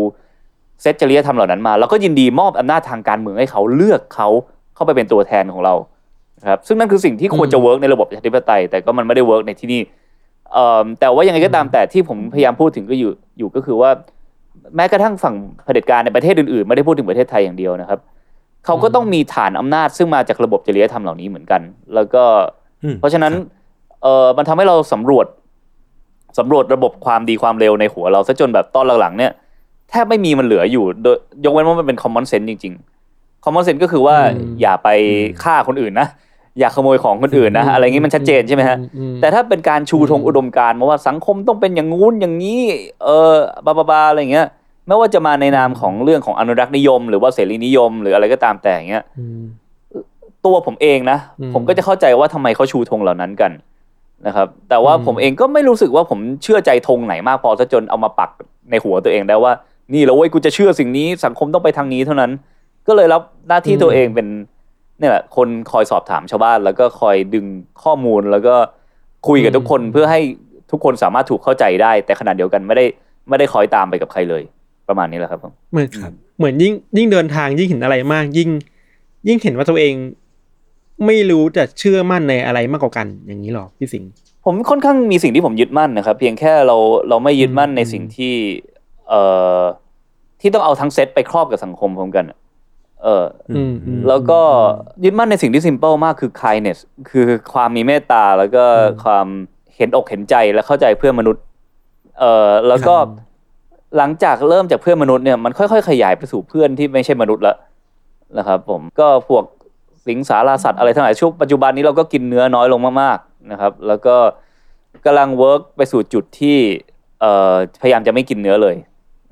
[0.82, 4.28] เซตจริยธรรมเหล่านั้นมา แล้วก็ยินดีมอบอำนาจทางการเมืองให้เขาเลือกเขา
[4.74, 5.74] เข้าไปเป็นตัวแทนของเรา
[6.40, 9.80] นะครับซึ่งนั่นคือสิ่งที่ควรจะ work ในระบบประชาธิปไตย แต่ก็มันไม่ได้ work ในที่นี่
[10.52, 13.90] เอ่อแต่ว่ายังไงก็ตามแต่ที่ผมพยายามพูดถึงก็อยู่อยู่ก็คือว่า
[14.76, 15.34] แม้กระทั่งฝั่ง
[15.64, 17.98] เผด็จการในประเทศอื่นๆ ไม่ได้พูดถึงประเทศไทยอย่างเดียวนะครับ
[18.64, 21.60] เขาก็ต้องมีฐานอำนาจซึ่งมาจากระบบจริยธรรมเหล่านี้เหมือนกัน
[21.94, 22.22] แล้วก็
[22.82, 23.32] อืมเพราะฉะนั้น
[24.02, 25.26] เออมันทำให้เราสำรวจ
[26.38, 29.32] สำรวจระบบความดีความเลวในหัวเราซะจนแบบตอนหลังๆเนี่ย
[29.90, 34.88] แทบไม่มีมันเหลืออยู่โดยยกเว้นว่ามันเป็น common sense จริงๆ common sense ก็คือว่าอืมอย่าไป
[35.42, 36.08] ฆ่าคนอื่นนะ
[36.58, 42.60] อย่าขโมยของคนอื่นนะอะไรงี้มันชัดเจนใช่ไหมฮะอืมแต่ถ้าเป็นการชูธงอุดมการณ์มาว่าสังคมต้องเป็นอย่างงู้นอย่างนี้
[43.04, 43.34] เออ
[43.66, 44.46] บาบาบาอะไรอย่างเงี้ย
[44.86, 49.42] ไม่ว่าจะมาในนามของเรื่องของอนุรักษ์นิยม หรือว่าเสรีนิยม หรืออะไรก็ตามแต่อย่างเงี้ยอืม
[50.46, 53.52] ตัวผมเองนะอืมผมก็จะเข้าใจว่าทำไมเขาชูธงเหล่านั้นกัน
[54.26, 58.30] นะครับ แต่ว่าอืมผมเองก็ไม่รู้สึกว่าผมเชื่อใจธงไหนมากพอซะจนเอามาปัก
[58.70, 59.52] ในหัวตัวเองได้ว่า
[59.94, 62.30] นี่แล้วเว้ยกูจะเชื่อสิ่งนี้สังคมต้องไปทางนี้เท่านั้น
[62.86, 64.26] ก็เลยรับหน้าที่ตัวเองเป็น
[64.98, 67.46] เนี่ยแหละคนคอยสอบถามชาวบ้าน แล้วก็คอยดึง
[67.82, 68.54] ข้อมูลแล้วก็
[69.28, 70.20] คุยกับทุกคนเพื่อให้
[70.70, 72.84] ทุกคนสามารถถูกเข้าใจได้ แต่ขณะเดียวกันไม่ได้
[73.28, 74.42] ไม่ได้คอยตามไปกับใครเลย
[74.88, 78.50] ประมาณนี้แหละครับผมเหมือนครับเหมือนยิ่งยิ่งเดินทางยิ่งเห็นอะไรมาก ยิ่ง
[79.28, 79.94] ยิ่งเห็นว่าตัวเอง
[81.06, 84.10] ไม่รู้จะเชื่อมั่นในอะไรมากกว่ากันอย่างนี้หรอพี่สิงห์
[84.44, 86.76] ผมค่อนข้างมีสิ่งที่ผมยึดมั่นนะครับ เพียงแค่เรา
[87.08, 88.34] เราไม่ยึดมั่นในสิ่งที่
[89.08, 89.20] เอ่
[89.58, 89.60] อ
[90.40, 92.38] ที่ต้องเอาทั้งเซตไปครอบกับสังคมพร้อมกันอะ
[93.02, 94.40] เอออืมอืมแล้วก็
[95.04, 96.78] ยึดมั่นในสิ่งที่ simple มากคือ kindness
[97.10, 99.26] คือความมีเมตตาแล้วก็อืมความ
[99.76, 101.42] เห็นอกเห็นใจและเข้าใจเพื่อนมนุษย์
[102.18, 103.24] เอ่อแล้วก็ครับ
[103.96, 107.56] หลังจากเริ่มจากเพื่อนมนุษย์เนี่ยมันค่อยๆ ขยายไปสู่เพื่อนที่ไม่ใช่มนุษย์แล้ว
[108.38, 109.44] นะครับ ผมก็พวก
[110.06, 114.16] สิงสาราสัตว์อะไรทั้งหลายช่วงปัจจุบันนี้เราก็กินเนื้อน้อยลงมากๆนะครับ แล้วก็
[115.04, 116.58] กำลัง work ไปสู่จุดที่
[117.20, 118.76] เอ่อพยายามจะไม่กินเนื้อเลย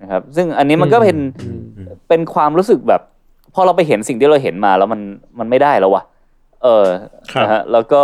[0.05, 1.61] นะครับซึ่งอันนี้มันก็เป็นอืม
[2.09, 3.03] เป็นความรู้สึกแบบ
[3.55, 5.01] พอเราไปเห็นสิ่งที่เราเห็นมาแล้วมัน
[5.39, 6.03] มันไม่ได้แล้ววะ
[6.63, 6.87] เออ
[7.33, 8.03] ครับนะฮะแล้วก็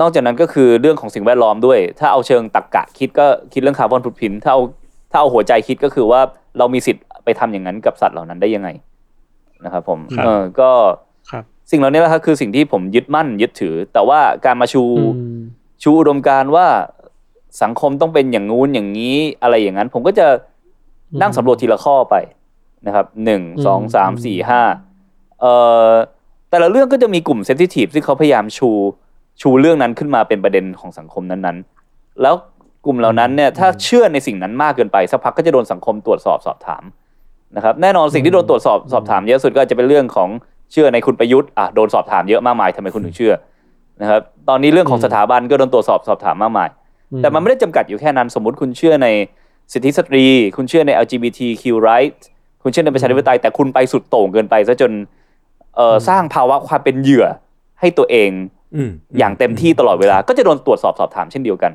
[0.00, 4.62] นอกจากนั้นก็คือเรื่องของสิ่งแวดล้อมด้วย ถ้าเอาเชิงตรรกกะคิดก็คิดเรื่อง carbon footprint ถ้าเอา
[5.10, 6.20] ถ้าเอาหัวใจคิดก็คือว่า
[6.58, 8.68] เรามีสิทธิ์ไปทำอย่างนั้นกับสัตว์เหล่านั้นได้ยังไง
[9.64, 10.70] นะครับผมครับเออก็
[11.30, 15.04] ครับสิ่งเหล่านี้แหละครับคือสิ่งที่ผมยึดมั่นยึดถือ แต่ว่าการมาชูอื
[15.36, 15.40] ม
[15.82, 16.66] ชูอุดมการณ์ว่า
[17.62, 20.26] สังคมต้องเป็นอย่างงู้นอย่างนี้อะไรอย่างนั้น ผมก็จะ
[21.20, 22.16] นั่งสำรวจทีละข้อไป
[22.86, 24.62] นะครับหนึ่งสองสามสี่ห้า
[25.40, 25.52] เอ่
[25.88, 25.90] อ
[26.50, 28.70] แต่ละเรื่องก็จะมีกลุ่มเซนซิทีฟซึ่งเขาพยายามชู
[29.40, 32.34] ชูเรื่องนั้นขึ้นมาเป็นประเด็นของสังคมนั้นๆ แล้ว
[32.84, 36.82] กลุ่มเหล่านั้นเนี่ยถ้าเชื่อในสิ่งนั้นมากเกินไปสักพักก็จะโดนสังคมตรวจสอบสอบถาม
[37.56, 40.28] นะครับแน่นอนสิ่งที่โดนตรวจสอบสอบถามเยอะสุดก็อาจจะเป็นเรื่องของ
[40.72, 43.32] เชื่อในคุณประยุทธ์อะโดนสอบถามเยอะมากมายทำไมคุณถึงเชื่อ
[44.00, 46.68] นะครับตอนนี้เรื่องของสถาบันก็โดนตรวจสอบสอบถามมากมาย
[47.22, 49.08] แต่มันไม่ได้จำกัดอยู่แค่นั้นสมมติคุณเชื่อใน
[49.72, 50.24] สิทธิสตรี
[50.56, 52.24] คุณเชื่อใน LGBTQ rights
[52.62, 54.92] คุณเชื่อในประชาธิปไตยแต่คุณไปสุดโต่งเกินไปซะจน
[55.76, 57.26] เอ่ออสร้างภาวะความเป็นเหยื่อ
[57.80, 58.30] ให้ตัวเอง
[58.74, 61.72] อืมอย่างเต็มที่ตลอดเวลา ก็จะโดนตรวจสอบสอบถามเช่นเดียวกัน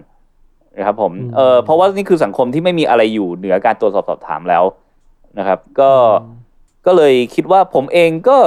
[0.77, 4.63] นะครับผมอืมเออเพราะว่านี่คือสังคมที่ไม่มีอะไรอยู่เหนือการตรวจสอบสอบถามแล้ว
[5.39, 5.91] นะครับ ก็
[6.85, 8.37] ก็เลยคิดว่าผมเองก็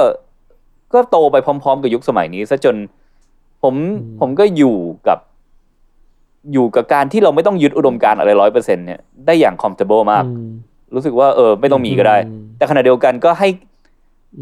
[0.93, 2.75] ก็โตไปพร้อม ๆ กับยุคสมัยนี้ซะจน
[3.63, 3.75] ผม
[4.19, 5.17] ผมก็อยู่กับ
[6.53, 10.51] อยู่กับการที่เราไม่ต้องยึดอุดมการณ์อะไรร้อยเปอร์เซ็นเนี่ยได้อย่าง comfortable มากอืม
[10.95, 13.47] รู้สึกว่าเออไม่ต้องมีก็ได้อืมแต่ขณะเดียวกันก็ให้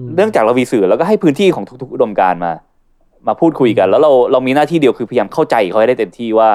[0.06, 2.52] มเรื่องจากเรามีสื่อแล้วก็ให้พื้นที่ของทุก ๆ อุดมการณ์มา
[3.28, 6.50] มาพูดคุยกัน แล้วเราเรามีหน้าที่เดียวคือพยายามเข้าใจเขาให้ได้เต็มที่ว่า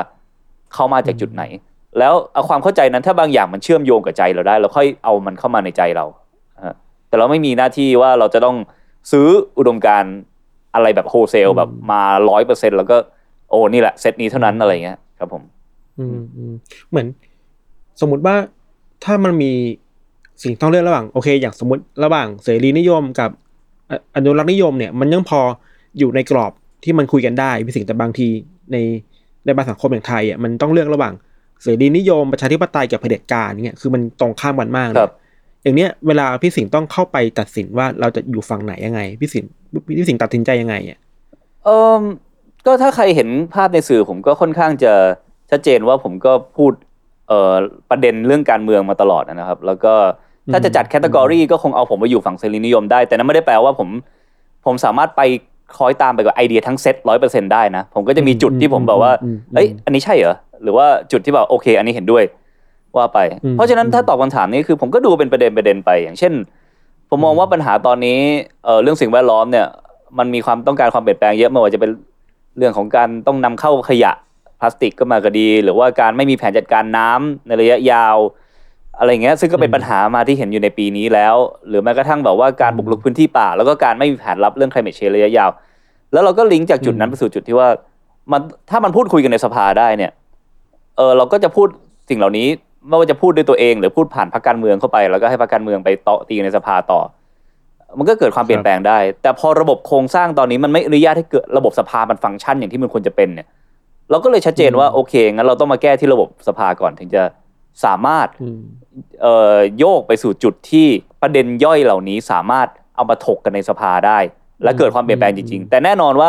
[0.74, 1.42] เขามาจากจุดไหน
[1.98, 6.04] แล้วเอาความเข้าใจนั้นถ้าบางอย่างมันเชื่อมโยงกับใจเราได้เราค่อยเอามันเข้ามาในใจเรา
[6.64, 6.74] ฮะ
[7.08, 8.56] แต่เราไม่มีหน้าที่ว่าเราจะต้อง
[9.12, 9.26] ซื้อ
[9.58, 10.14] อุดมการณ์
[10.74, 12.96] อะไรแบบโฮเซลแบบมาร้อยเปอร์เซ็นแล้วก็
[13.50, 15.44] โอ้นี่แหละเซตนี้เท่านั้นอะไรเงี้ย ครับผม
[15.98, 16.54] อืมอืม
[16.90, 17.06] เหมือน
[18.00, 18.36] สมมุติว่า
[19.04, 19.52] ถ้ามันมี
[20.42, 23.30] สิ่งต้องเลือกระหว่างโอเค อย่างสมมติระหว่างเสรีนิยมกับ
[23.90, 25.40] ออนุรักษ์นิยมเนี่ย มันยังพอ
[25.98, 26.52] อยู่ในกรอบ
[26.84, 28.28] ที่มันคุยกันได้พี่สิ่งแต่บางที
[28.72, 28.76] ใน
[29.44, 31.14] ในบางสังคมอย่างไทยอะมันต้องเลือกระหว่าง
[31.62, 35.12] เสรีนิยมประชาธิปไตยกับเผด็จการเนี่ยคือมันตรงข้ามกันมากเลยครับ
[35.62, 39.48] อย่างเนี้ยเวลาพี่สิงห์ต้องเข้าไปตัดสินว่าเราจะอยู่ฝั่งไหนยังไงพี่สิงห์
[39.98, 40.98] พี่สิงห์ตัดสินใจยังไงอะ
[41.64, 42.00] เออ
[42.66, 44.92] ก็ถ้าใครเห็นภาพในสื่อผมก็ค่อนข้างจะ
[45.50, 46.72] ชัดเจนว่าผมก็พูด
[47.28, 47.54] เอ่อ
[47.90, 49.94] ประเด็นเรื่องการเมืองมาตลอดนะครับ แล้วก็
[50.52, 53.88] ถ้าจะจัดแคตตากรีก็คงเอาผมมาอยู่ฝั่งเสรีนิยมได้ แต่นั้นไม่ได้แปลว่าผม
[54.66, 55.22] ผมสามารถไป
[55.76, 62.24] คล้อยตามไปกับไอเดียทั้งเซตร้อยเปอร์เซ็นได้นะ ผมก็จะมีจุดที่ผมแบบว่าอืมอืมเอ้ยอันนี้ใช่เหรอหรือว่าจุดที่แบบโอเค อันนี้เห็นด้วย
[62.96, 66.32] ว่าไปอืมเพราะฉะนั้นถ้าตอบคำถามนี้คือผมก็ดูเป็นประเด็นประเด็นไป อย่างเช่น
[67.10, 68.18] ผมมองว่าปัญหาตอนนี้
[68.64, 69.66] เอ่อเรื่องสิ่งแวดล้อมเนี่ย
[70.18, 71.90] มันมีความต้องการความเปลี่ยนแปลงเยอะไม่ว่าจะเป็น
[72.58, 74.12] เรื่องของการต้องนำเข้าขยะ
[74.60, 78.16] พลาสติกก็มาก็ดี หรือว่าการไม่มีแผนจัดการน้ำในระยะยาว
[78.98, 81.34] อะไรเงี้ยซึ่งก็เป็นปัญหามาที่เห็นอยู่ในปีนี้แล้ว
[81.68, 85.50] หรือแม้กระทั่งแบบว่าการบุกรุกพื้นที่ป่า แล้วก็การไม่มีแผนรับเรื่อง climate change ระยะยาว
[86.12, 87.68] แล้วเราก็ลิงก์จากจุดนั้นไปสู่จุดที่ว่า
[88.32, 90.12] มันถ้ามันพูดคุยกันในสภาได้เนี่ย
[90.96, 91.68] เออเราก็จะพูด
[92.08, 92.46] สิ่งเหล่านี้
[92.88, 97.00] ไม่ว่าจะพูดด้วยตัวเอง หรือพูดผ่านพรรคการเมืองเข้าไป แล้วก็ให้พรรคการเมืองไปต่อตีในสภาต่อ
[97.98, 103.46] มันก็เกิดความเปลี่ยนแปลงได้ แต่พอระบบโครงสร้างตอนนี้มันไม่อนุญาตให้เกิดระบบสภามันฟังก์ชันอย่างที่มันควรจะเป็นเนี่ย
[104.10, 107.22] เราก็เลยชัดเจนว่าโอเคงั้นเราต้องมาแก้ที่ระบบสภาก่อนถึงจะ
[107.84, 108.60] สามารถอืม
[109.22, 110.86] เอ่อโยกไปสู่จุดที่
[111.22, 114.18] ประเด็นย่อยเหล่านี้สามารถเอามาถกกันในสภาได้
[114.64, 116.28] และเกิดความเปลี่ยนแปลงจริง ๆ แต่แน่นอนว่า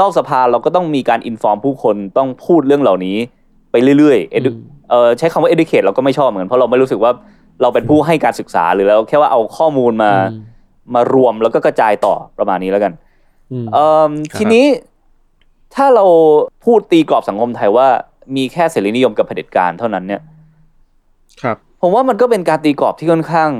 [0.00, 3.16] นอกสภาเราก็ต้องมีการอินฟอร์มผู้คนต้องพูดเรื่องเหล่านี้
[3.70, 4.56] ไปเรื่อยๆ edu-
[4.90, 7.12] เอ่อใช้คำว่า educate เราก็ไม่ชอบเหมือนเพราะเราไม่รู้สึกว่า
[7.62, 10.36] เราเป็นผู้ให้การศึกษาหรือเราแค่ว่าเอาข้อมูลมาอื
[10.94, 12.92] มมารวมแล้วก็กระจายต่อประมาณนี้แล้วกัน
[13.52, 14.66] อืมเอิ่มทีนี้
[15.74, 16.04] ถ้าเรา
[16.64, 17.88] พูดตีกรอบสังคมไทยว่า
[18.36, 20.20] มีแค่เสรีนิยมกับเผด็จการเท่านั้นเนี่ย
[21.42, 23.50] ครับ ผมว่ามันก็เป็นการตีกรอบที่ค่อนข้าง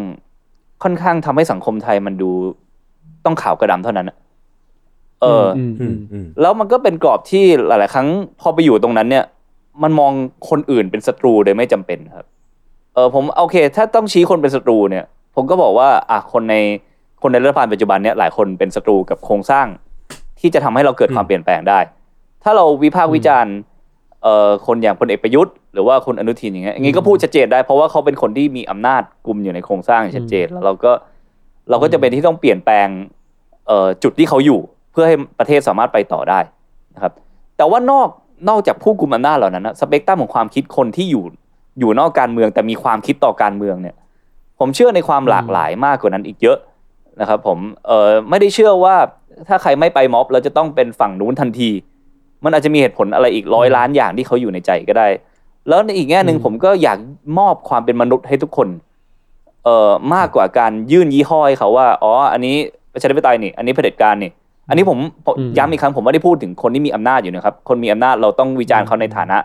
[0.83, 2.31] ค่อนข้างทำให้สังคมไทยมันดู
[3.25, 4.17] ต้องขาวกระดำเท่านั้นอะ
[5.23, 8.09] เอออมอือืมมอืมแล้วมันก็เป็นกรอบที่หลาย ๆ ครั้ง
[8.41, 9.25] พอไปอยู่ตรงนั้นเนี่ย
[9.83, 10.13] มันมอง
[10.51, 12.27] คนอื่นเป็นศัตรูโดยไม่จำเป็นครับ
[12.95, 15.05] เออผมโอเค ถ้าต้องชี้คนเป็นศัตรูเนี่ย
[15.35, 16.57] ผมก็บอกว่า อะคนใน
[17.23, 19.67] คนในรัฐบาลปัจจุบันเนี่ยหลายคนเป็นศัตรูกับโครงสร้าง
[20.41, 21.81] ที่จะทำให้เราเกิดความเปลี่ยนแปลงได้
[22.43, 23.55] ถ้าเราวิพากษ์วิจารณ์
[24.23, 30.93] เอ่อคนอย่างพลเอกประยุทธ์หรือว่าคุณอนุทินอย่างเงี้ยอย่างงี้ก็พูดชัดเจนได้เพราะว่าเขาเป็นคนที่มีอำนาจกลุ่มอยู่ในโครงสร้างอย่างชัดเจนแล้วเราก็
[31.71, 32.89] เราก็จะเป็นที่ต้องเปลี่ยนแปลง
[33.67, 34.61] เอ่อจุดที่เขาอยู่
[34.93, 36.41] เพื่อให้ประเทศสามารถไปต่อได้
[36.95, 37.13] นะครับ
[37.57, 38.09] แต่ว่านอก
[38.49, 41.25] นอกจากผู้กุมอำนาจเหล่านั้นนะสเปกตรัมของความคิดคนที่อยู่
[41.79, 43.97] อยู่นอกการเมืองแต่มีความคิดต่อการเมืองเนี่ย
[44.59, 46.59] ผมเชื่อในความหลากหลายมากกว่านั้นอีกเยอะ
[47.21, 48.97] นะครับผมเออไม่ได้เชื่อว่า
[49.49, 51.71] ถ้าใครไม่ไปม็อบเราจะต้องเป็นฝั่งนู้นทันที
[52.45, 55.09] มันอาจจะมีเหตุผลอะไรอีกร้อยล้านอย่างที่เขาอยู่ในใจก็ได้
[55.69, 56.99] แล้วในอีกแง่หนึ่งอืมผมก็อยาก
[57.39, 58.69] มอบความเป็นมนุษย์ให้ทุกคน
[59.65, 62.57] เอ่อมากกว่าการยื่นยี่ห้อให้เขาว่าอ๋ออันนี้
[62.93, 64.31] ประชาธิปไตยนี่อันนี้เผด็จการนี่
[64.69, 69.39] อันนี้ผมผมย้ำอีกครั้งผมไม่ได้พูดถึงคนที่มีอำนาจอยู่นะครับ คนมีอำนาจเราต้องวิจารณ์เขาในฐานะ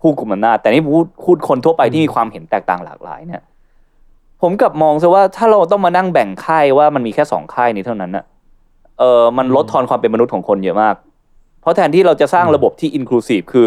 [0.00, 3.42] ผู้กุมอำนาจแต่นี่พูดพูดคนทั่วไปที่มีความเห็นแตกต่างหลากหลายเนี่ย
[4.48, 8.24] ผมกลับมองซะว่าถ้าเราต้องมานั่งแบ่งค่ายว่ามันมีแค่สองค่ายนี้เท่านั้นน่ะ
[8.98, 10.94] เออมันลดทอนความเป็นมนุษย์ของคนเยอะมาก
[11.60, 13.66] เพราะแทนที่เราจะสร้างระบบที่อินคลูซีฟคือ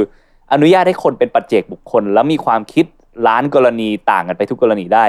[0.54, 2.86] อนุญาตให้คนเป็นปัจเจกบุคคล แล้วมีความคิด
[3.28, 5.06] ล้านกรณีต่างกันไปทุกกรณีได้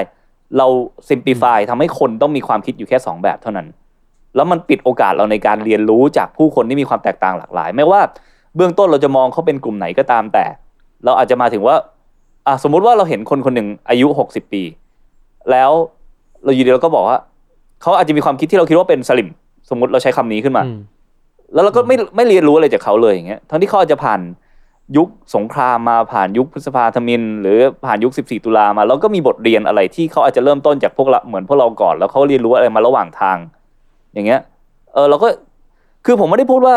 [0.57, 0.67] เรา
[1.09, 3.67] ซิมพลิฟายทำให้คนต้องมีความคิดอยู่แค่สองแบบเท่านั้น
[4.35, 8.01] แล้วมันปิดโอกาสเราในการเรียนรู้จากผู้คนที่มีความแตกต่างหลากหลาย ไม่ว่า
[8.55, 10.45] เบื้องต้นเราจะมองเขาเป็นกลุ่มไหนก็ตามแต่
[11.05, 11.75] เราอาจจะมาถึงว่า
[12.47, 14.63] อะสมมุติว่าเราเห็นคนคนหนึ่งอายุหกสิบปี
[15.51, 15.71] แล้ว
[16.45, 17.17] เราอยู่ดีเราก็บอกว่า
[17.81, 19.29] เขาอาจจะมีความคิดที่เราคิดว่าเป็นสลิม
[19.69, 20.79] สมมติเราใช้คำนี้ขึ้นมาอืม
[21.53, 24.21] แล้วเราก็ไม่ไม่เรียนรู้อะไรจากเขาเลยอย่างเงี้ยทั้งที่เขาอาจจะผ่าน
[24.97, 33.37] ยุคสงครามมาผ่านยุคพฤษภาธมิน หรือผ่านยุค 14 ตุลามา แล้วก็มีบทเรียนอะไรที่เขาอาจจะเริ่มต้นจากพวกเราเหมือนพวกเราก่อน แล้วเขาเรียนรู้อะไรมาระหว่างทาง
[34.13, 34.39] อย่างเงี้ย
[34.93, 35.27] เออเราก็
[36.05, 36.75] คือผมไม่ได้พูดว่า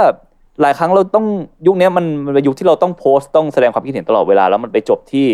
[0.61, 1.27] หลายครั้งเราต้อง
[1.67, 5.27] ยุคเนี้ยมันมันเป็นยุคที่เราต้องโพสต์ต้องแสดงความคิดเห็นตลอดเวลาแล้วมันไปจบที่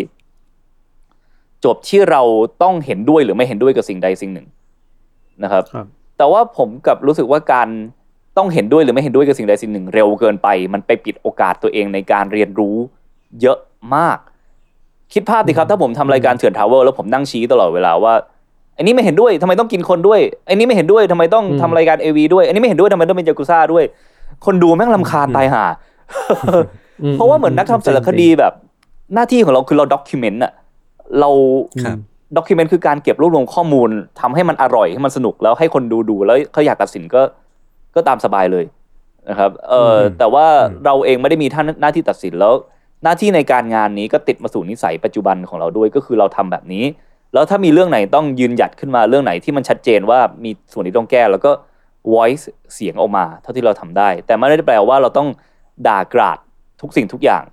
[1.64, 2.22] จบที่เรา
[2.62, 4.46] ต้องเห็นด้วยหรือไม่เห็นด้วยกับสิ่งใดสิ่งหนึ่ง
[5.42, 5.86] นะครับครับ
[6.18, 7.68] แต่ว่าผมกลับรู้สึกว่าการ
[8.36, 12.76] ต้องเห็นด้วยหรือไม่เห็นด้วยกับสิ่งใดสิ่งหนึ่ง เร็วเกินไป มันไปปิดโอกาสตัวเองในการเรียนรู้
[13.40, 13.58] เยอะ
[13.94, 14.18] มาก
[15.12, 18.14] คิดภาพดิครับ ถ้าผมทำรายการเถื่อน Travel แล้วผมนั่งชี้ตลอดเวลาว่า
[18.76, 23.84] อันนี้ไม่เห็นด้วยทำไมต้องกินคนด้วยอันนี้ไม่เห็นด้วยทำไมต้องอืมทำรายการ AV ด้วย อันนี้ไม่เห็นด้วยทำไมต้องเป็นยากูซ่าด้วย
[24.46, 25.64] คนดูแม่งรำคาญตายห่า
[27.02, 28.52] อืมเพราะว่าเหมือนนักทำสารคดีแบบ
[29.14, 30.52] หน้าที่ของเราคือเรา document อะ
[31.18, 31.30] เรา
[31.84, 31.98] ครับ
[32.36, 37.22] document คือการเก็บรวบรวมข้อมูลทำให้มันอร่อยให้มันสนุกแล้วให้คนดูดูแล้วเขาอยากตัดสินก็
[37.94, 38.64] ก็ตามสบายเลย
[39.28, 42.54] นะครับเอออมแต่ว่าอืมเราเองไม่ได้มีท่านหน้าที่ตัดสินแล้ว
[43.04, 46.84] หน้าที่ในการงานนี้ก็ติดมาสู่นิสัยปัจจุบันของเราด้วยก็คือเราทำแบบนี้
[47.34, 51.50] แล้วถ้ามีเรื่องไหนต้องยืนหยัดขึ้นมาเรื่องไหนที่มันชัดเจนว่ามีส่วนที่ต้องแก้แล้วก็
[52.12, 52.44] voice
[52.74, 55.28] เสียงออกมาเท่าที่เราทำได้ แต่ไม่ได้แปลว่าเราต้อง
[55.88, 56.38] ด่ากราด
[56.80, 57.44] ทุกสิ่งทุกอย่าง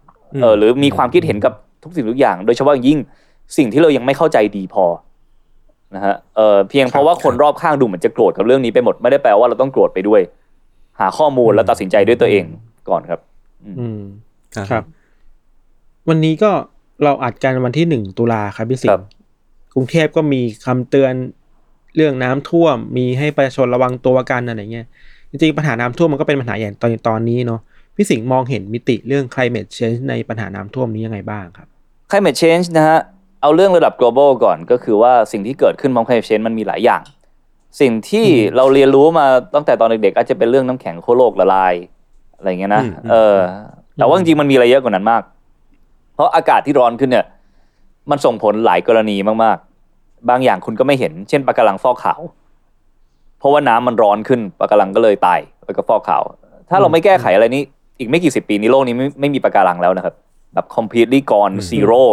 [0.41, 2.99] เออหรือมีความคิดเห็นกับทุกสิ่งทุกอย่าง โดยเฉพาะอย่างยิ่ง
[3.57, 4.85] สิ่งที่เรายังไม่เข้าใจดีพอ
[5.95, 10.21] นะฮะเออเพียงเพราะว่าคนรอบข้างดูเหมือนจะโกรธกับเรื่องนี้ไปหมดไม่ได้แปลว่าเราต้องโกรธไปด้วย
[10.99, 12.45] หาข้อมูลแล้วตัดสินใจด้วยตัวเอง
[12.89, 13.19] ก่อนครับ
[13.79, 14.01] อืม
[14.55, 14.83] ครับครับ
[16.09, 16.51] วันนี้ก็
[17.03, 19.07] เราอัดกันวันที่หนึ่งตุลาครับพี่สิงครับห์
[19.73, 21.13] กรุงเทพก็มีคำเตือน
[21.95, 24.85] เรื่องน้ำท่วม มีให้ประชาชนระวังตัวกันอะไรเงี้ย
[25.29, 27.59] จริงๆปัญหาน้ำท่วมมันก็เป็นปัญหาใหญ่ตอนตอนนี้เนาะ
[27.95, 31.67] พี่สิงห์มองเห็นมิติเรื่อง climate change ในปัญหาน้ำท่วมนี้ยังไงบ้างครับ
[32.09, 32.99] climate change นะฮะ
[33.41, 37.01] เอาเรื่องระดับ global ก่อนก็คือว่าสิ่งที่เกิดขึ้นพร้อม climate change มันมีหลายอย่าง
[37.81, 41.73] สิ่งที่เราเรียนรู้มาตั้งแต่ตอนเด็กๆอาจจะเป็นเรื่องน้ำแข็งขั้วโลกละลาย
[42.37, 43.37] อะไรอย่างเงี้ยนะอืมอืมเออ
[43.97, 45.23] แต่ว่าจริงๆมันมีอะไรเยอะกว่านั้นมาก
[46.15, 47.25] เพราะอากาศที่ร้อนขึ้นเนี่ย
[48.11, 52.21] มันส่งผลหลายกรณีมากๆ บางอย่างคุณก็ไม่เห็น เช่นปะการังฟอกขาว
[53.39, 56.21] เพราะว่าน้ำมันร้อนขึ้นปะการังก็เลยตายแล้วก็ฟอกขาว
[56.69, 57.63] ถ้าเราไม่แก้ไขอะไรนี้
[57.99, 60.15] อีกไม่กี่สิบปีนี้โลกนี้ไม่ไม่มีปะการังแล้วนะครับ
[60.53, 62.03] แบบ completely gone zero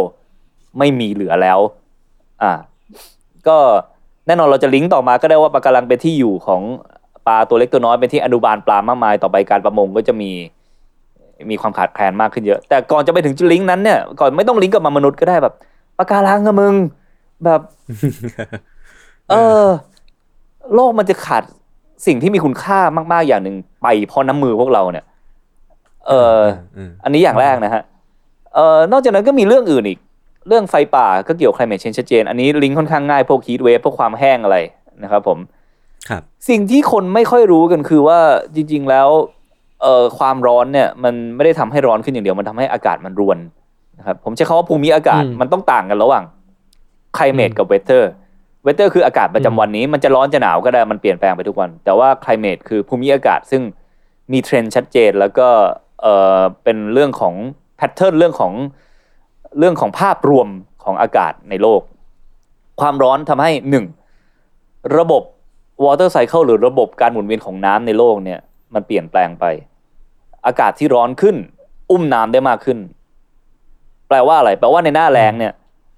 [0.78, 1.58] ไม่มีเหลือแล้ว
[2.42, 2.52] อ่า
[3.48, 3.58] ก็
[4.26, 6.62] แน่นอนเราจะลิงก์ต่อมาก็ได้ว่าปะการังเป็นที่อยู่ของ
[7.26, 10.30] ปลาตัวเล็กตัวน้อยเป็นที่อนุบาลปลามากมายต่อไปการประมงก็จะมี
[11.50, 15.54] มีความขาดแคลนมากขึ้นเยอะ แต่ก่อนจะไปถึงลิงก์นั้นเนี่ยก่อนไม่ต้องลิงก์กับมนุษย์ก็ได้แบบ
[15.98, 16.74] ปะการังอะมึง
[17.44, 17.60] แบบ
[19.30, 19.64] เออ
[20.74, 21.42] โลกมันจะขาด
[22.06, 22.80] สิ่งที่มีคุณค่า
[23.12, 25.04] มากๆอย่างหนึ่งไปเพราะน้ำมือพวกเราเนี่ย
[26.08, 26.40] เออ
[26.76, 27.82] อืมอันนี้อย่างแรกนะฮะ
[28.54, 29.98] เอ่อนอกจากนั้นก็มีเรื่องอื่นอีก
[30.48, 34.58] เรื่องไฟป่าก็เกี่ยวกับ climate change ชัดเจน อันนี้ลิงก์ค่อนข้างง่ายพวก heat wave พวกความแห้งอะไร
[35.02, 35.38] นะครับผม
[36.08, 38.18] ครับสิ่งที่คนไม่ค่อยรู้กันคือว่า
[38.54, 39.08] จริง ๆ แล้ว
[39.82, 43.38] เอ่อความร้อนเนี่ยมันไม่ได้ทำให้ร้อนขึ้นอย่างเดียวมันทำให้อากาศมันรวน
[43.98, 46.24] นะครับผมใช้คำว่าภูมิอากาศอืมมันต้องต่างกันระหว่าง
[47.16, 48.04] climate กับ weather
[48.66, 53.62] weather คืออากาศประจำวันนี้มันจะร้อนจะหนาวก็ได้มันเปลี่ยนแปลงไปทุกวัน แต่ว่า climate คือภูมิอากาศซึ่ง
[54.32, 55.48] มีเทรนด์ชัดเจนแล้วก็
[56.02, 57.34] เอ่อเป็นเรื่องของ
[57.80, 58.52] pattern เรื่องของ
[59.58, 60.48] เรื่องของภาพรวม
[60.84, 61.80] ของอากาศในโลก
[62.80, 63.84] ความร้อนทำให้หนึ่ง
[64.98, 65.22] ระบบ
[65.84, 68.40] water cycle หรือระบบการหมุนเวียนของน้ำในโลกเนี่ย
[68.74, 69.44] มันเปลี่ยนแปลงไป
[70.46, 71.36] อากาศที่ร้อนขึ้น
[71.90, 72.78] อุ้มน้ำได้มากขึ้น
[74.08, 75.52] แปลว่าอะไร แปลว่าในหน้าแรงเนี่ย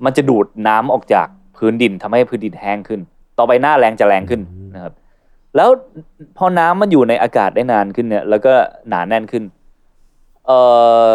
[0.04, 3.00] มันจะดูดน้ำออกจากพื้นดินทำให้พื้นดินแห้งขึ้น
[3.38, 4.40] ต่อไปหน้าแรงจะแรงขึ้น
[4.74, 4.92] นะครับ
[5.56, 5.68] แล้ว
[6.36, 8.52] พอน้ำมันอยู่ในอากาศได้นานขึ้นเนี่ย แล้วก็
[8.88, 9.44] หนาแน่นขึ้น
[10.46, 10.58] เอ่
[11.06, 11.08] อ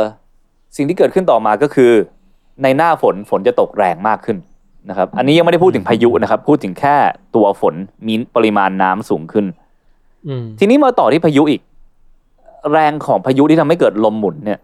[0.76, 1.92] สิ่งที่เกิดขึ้นต่อมาก็คือ
[2.64, 4.38] ในหน้าฝนฝนจะตกแรงมากขึ้น
[4.90, 6.96] นะครับ อันนี้ยังไม่ได้พูดถึงพายุนะครับ พูดถึงแค่
[7.36, 7.76] ตัวฝน
[8.08, 9.46] มีปริมาณน้ำสูงขึ้น
[10.28, 11.62] อืมทีนี้มาต่อที่พายุอีก
[12.72, 14.60] แรงของพายุที่ทำให้เกิดลมหมุนเนี่ย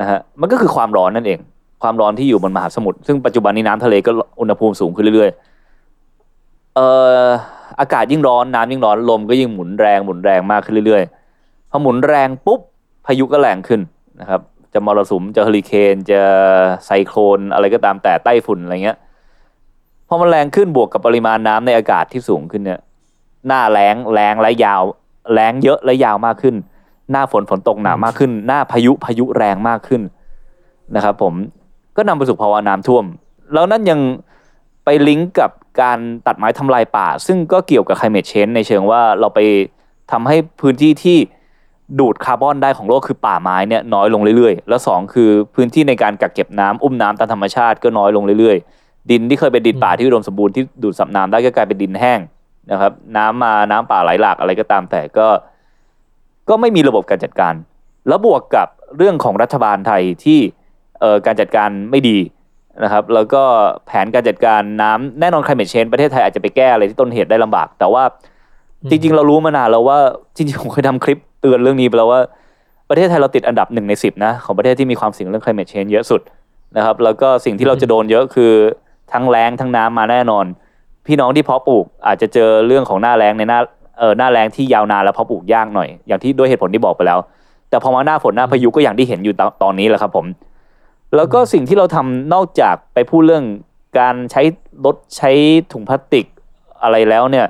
[0.00, 1.38] นะฮะมันก็คือความร้อนนั่นเอง
[1.82, 6.86] ความร้อนที่อยู่บนมหาสมุทรซึ่งปัจจุบันนี้น้ำทะเลก็อุณหภูมิสูงขึ้นเรื่อยๆเอ่
[7.24, 7.26] อ
[7.80, 12.60] อากาศยิ่งร้อนน้ำยิ่งร้อนลมก็ยิ่งหมุนแรงหมุนแรงมากขึ้นเรื่อยๆพอหมุนแรงปุ๊บ
[13.06, 13.80] พายุก็แรงขึ้น
[14.20, 14.40] นะครับ
[14.78, 16.22] จะมรสุมจะเฮอริเคนจะ
[16.86, 18.98] ไซโคลนอะไรก็ตามแต่ไต้ฝุ่นอะไรเงี้ย
[20.08, 22.80] พอมันแรงขึ้นบวกกับปริมาณน้ำในอากาศที่สูงขึ้นเนี่ย
[23.46, 24.82] หน้าแล้งแรงและยาว
[25.32, 26.56] แรงเยอะและยาวมากขึ้น
[27.10, 30.02] หน้าฝนฝนตกหนามากขึ้น หน้าพายุพายุแรงมากขึ้น
[30.96, 31.34] นะครับผม
[31.96, 33.04] ก็นำไปสู่ภาวะน้ำท่วม
[33.52, 34.00] แล้วนั่นยัง
[34.84, 35.50] ไปลิงก์กับ
[35.82, 39.40] การตัดไม้ทำลายป่า ซึ่งก็เกี่ยวกับ climate change ในเชิงว่าเราไป
[40.12, 41.18] ทำให้พื้นที่ที่
[41.98, 52.20] ดูดคาร์บอนได้ของโลกคือป่าไม้เนี่ยน้อยลงเรื่อยๆ แล้วสองคือพื้นที่ในการกักเก็บน้ำอุ้มน้ำตามธรรมชาติก็น้อยลงเรื่อยๆ ดินที่เคยเป็นดินป่าที่อุดมสมบูรณ์ที่ดูดซับน้ำได้ก็กลายเป็นดินแห้ง
[52.70, 55.28] นะครับ น้ำมาน้ำป่าไหลหลากอะไรก็ตามแต่ก็
[56.48, 57.54] ก็ไม่มีระบบการจัดการ
[58.08, 60.40] แล้วบวกกับเรื่องของรัฐบาลไทยที่
[61.00, 62.18] เอ่อการจัดการไม่ดี
[62.84, 63.42] นะครับ แล้วก็
[63.86, 68.02] แผนการจัดการน้ำแน่นอน climate change ประเทศไทยอาจจะไปแก้อะไรที่ต้นเหตุได้ลำบาก แต่ว่า
[68.90, 69.98] จริง ๆ เรารู้มานานแล้วว่า
[70.34, 72.20] จริงๆผมเคยทำคลิปเตือนเรื่องนี้ไปแล้วว่า
[72.88, 76.20] ประเทศไทยเราติดอันดับหนึ่งในสิบนะ ของประเทศที่มีความเสี่ยงเรื่อง climate change เยอะสุด
[76.76, 78.52] นะครับ แล้วก็สิ่งที่เราจะโดนเยอะคือ
[79.12, 80.44] ทั้งแรงทั้งน้ำมาแน่นอน
[81.06, 83.60] พี่น้องที่เพาะปลูกอาจจะเจอเรื่องของหน้าแรงในหน้า
[83.98, 87.18] เออหน้าแรงที่ยาวนานแล้วเพาะปลูกยากหน่อย อย่างที่ด้วยเหตุผลที่บอกไปแล้ว
[87.70, 90.26] แต่พอมาหน้าฝนหน้าพายุก็อย่างที่เห็นอยู่ตอนนี้แหละครับผม
[91.16, 93.44] แล้วก็สิ่งที่เราทำนอกจากไปพูดเรื่อง
[93.98, 94.42] การใช้
[94.84, 95.30] ลดใช้
[95.72, 96.26] ถุงพลาสติก
[96.82, 97.46] อะไรแล้วเนี่ย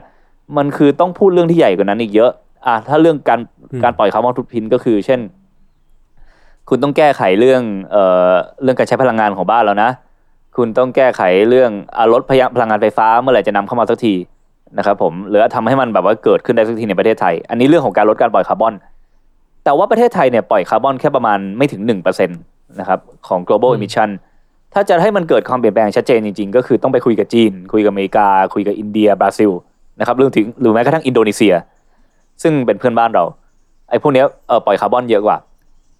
[0.56, 2.30] มันคือต้องพูดเรื่องที่ใหญ่กว่านั้นอีกเยอะ
[2.66, 3.40] อะถ้าเรื่องการ
[3.72, 5.20] อืมการปล่อยคาร์บอนฟุตพินก็คือ เช่น
[6.68, 8.32] คุณต้องแก้ไขเรื่องเอ่อ
[8.62, 9.90] เรื่องการใช้พลังงานของบ้านแล้วนะ
[10.56, 14.14] คุณต้องแก้ไขเรื่องอะลดพยพลังงานไฟฟ้าเมื่อไหร่จะนำเข้ามาสักที
[14.78, 18.74] นะครับผมหรือทำให้มันแบบว่าเกิดขึ้นได้สักทีในประเทศไทย อันนี้เรื่องของการลดการปล่อยคาร์บอน
[19.64, 24.08] แต่ว่าประเทศไทยเนี่ยปล่อยคาร์บอนแค่ประมาณไม่ถึง1%นะครับของ global emission
[24.74, 29.50] ถ้าจะให้มันเกิดความเปลี่ยนแปลงชัดเจนจริงๆ ก็คือต้องไปคุยกับจีน คุยกับอเมริกา คุยกับอินเดีย บราซิล
[30.00, 31.54] นะครับเรื่องถึงหรือแม้กระทั่งอินโดนีเซีย
[32.42, 33.24] ซึ่งเป็นเพื่อนบ้านเรา
[33.90, 35.36] ไอ้พวกเนี้ยเออปล่อยคาร์บอนเยอะกว่า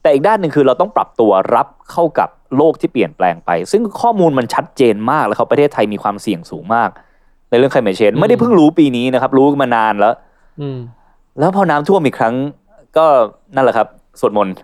[0.03, 6.89] แต่อีกด้านหนึ่งคือเราต้องปรับตัวรับเข้ากับโลกที่เปลี่ยนแปลงไป ซึ่งข้อมูลมันชัดเจนมากแล้วครับประเทศไทยมีความเสี่ยงสูงมาก
[7.51, 10.15] ในเรื่อง climate change ไม่ได้เพิ่งรู้ปีนี้นะครับ รู้มานานแล้ว
[10.61, 10.79] อืม
[11.39, 12.35] แล้วพอน้ำท่วมอีกครั้ง
[12.97, 13.07] ก็
[13.55, 13.89] นั่นแหละครับ
[14.21, 14.55] สวดมนต์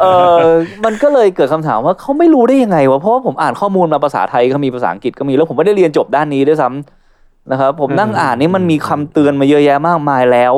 [0.00, 0.04] เอ
[0.42, 0.46] อ
[0.84, 7.01] มันก็เลยเกิดคำถามว่าเขาไม่รู้ได้ยังไงวะเพราะว่าผมอ่านข้อมูลมาภาษาไทยก็มีภาษาอังกฤษก็มีแล้วผมไม่ได้เรียนจบด้านนี้ด้วยซ้ำ
[7.50, 10.54] นะครับ ผมนั่งอ่านนี่มันมีคำเตือนมาเยอะแยะมากมายแล้ว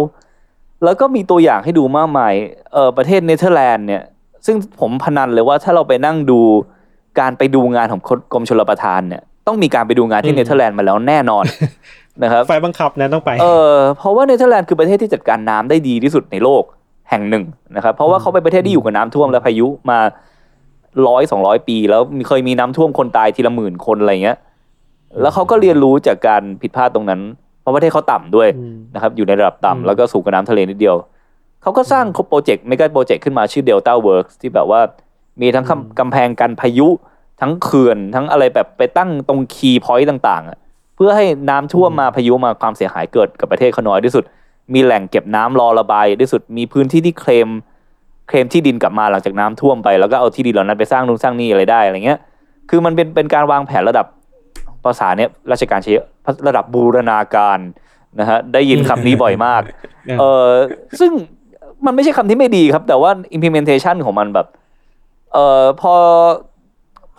[0.84, 2.34] แล้วก็มีตัวอย่างให้ดูมากมาย
[2.72, 4.02] เออประเทศเนเธอร์แลนด์เนี่ย
[4.46, 6.40] ซึ่งผมพนันเลยว่าถ้าเราไปนั่งดู
[7.20, 8.00] การไปดูงานของ
[8.32, 11.44] กรมชลประทานเนี่ยต้องมีการไปดูงานที่อืมเนเธอร์แลนด์มาแล้วแน่นอน
[12.22, 16.62] นะครับไฟบังคับนะต้องไปเออเพราะว่าเนเธอร์แลนด์คือประเทศที่จัดการน้ำได้ดีที่สุดในโลก
[17.10, 17.44] แห่งหนึ่ง
[17.76, 19.98] นะครับเพราะว่าเขาเป็นประเทศที่อยู่กับน้ำท่วมและพายุมา
[21.06, 24.38] ร้อยสองร้อยปี แล้วมีเคยมีน้ำท่วมคนตายทีละหมื่นคนอะไรเงี้ย
[25.20, 27.20] แล้วเขาก็เรียนรู้จากการผิดพลาดตรงนั้น
[27.60, 30.96] เพราะประเทศเขาต่ำด้วยอืมนะครับ อยู่ในระดับต่ำอืมแล้วก็สูงกว่าน้ำทะเลนิดเดียว
[31.62, 34.80] เขาก็สร้าง project mega project ขึ้นมาชื่อ Delta Works ที่แบบว่า
[35.40, 36.88] มีทั้งกำกำแพงกันพายุ
[37.40, 40.58] ทั้งเขื่อนทั้งอะไรแบบไปตั้งตรง key point ต่างๆอะ
[40.96, 44.24] เพื่อให้น้ำท่วมมาพายุมาความเสียหายเกิดกับประเทศเขาน้อยที่สุด
[44.74, 47.48] มีแหล่งเก็บน้ำรอระบายที่สุดมีพื้นที่ที่ claim
[48.28, 52.18] claim ที่ดินกลับมาหลังจากน้ำท่วมไปแล้วก็เอาที่ดินเหล่านั้นไปสร้างนู่นสร้างนี่อะไรได้อะไรเงี้ย
[52.70, 54.06] คือมันเป็นเป็นการวางแผนระดับ
[54.86, 56.06] ภาษาเนี้ยราชการใช้เยอะ
[56.46, 57.58] ระดับบูรณาการ
[58.20, 59.62] นะฮะได้ยินคำนี้บ่อยมาก
[60.20, 60.48] เออ
[61.00, 61.10] ซึ่ง
[61.86, 64.46] มันไม่ใช่คำที่ไม่ดีครับ แต่ว่า implementation ของมันแบบ
[65.32, 65.94] เออพอ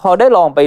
[0.02, 0.60] พอได้ลองไป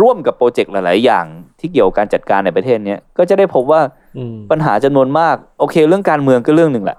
[0.00, 1.24] ร่วมกับโปรเจกต์หลาย ๆ อย่าง
[1.60, 3.80] ที่เกี่ยวกับการจัดการในประเทศเนี้ยก็จะได้พบว่า
[4.16, 6.98] อืมปัญหาจำนวนมาก โอเค เรื่องการเมืองก็เรื่องหนึ่งแหละ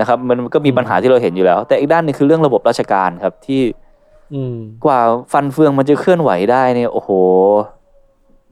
[0.00, 3.62] นะครับมันก็มีปัญหาที่เราเห็นอยู่แล้ว แต่อีกด้านหนึงคือเรื่องระบบราชการครับที่
[4.34, 5.00] อืมกว่า
[5.32, 7.10] ฟันเฟืองมันจะเคลื่อนไหวได้เนี่ยโอ้โห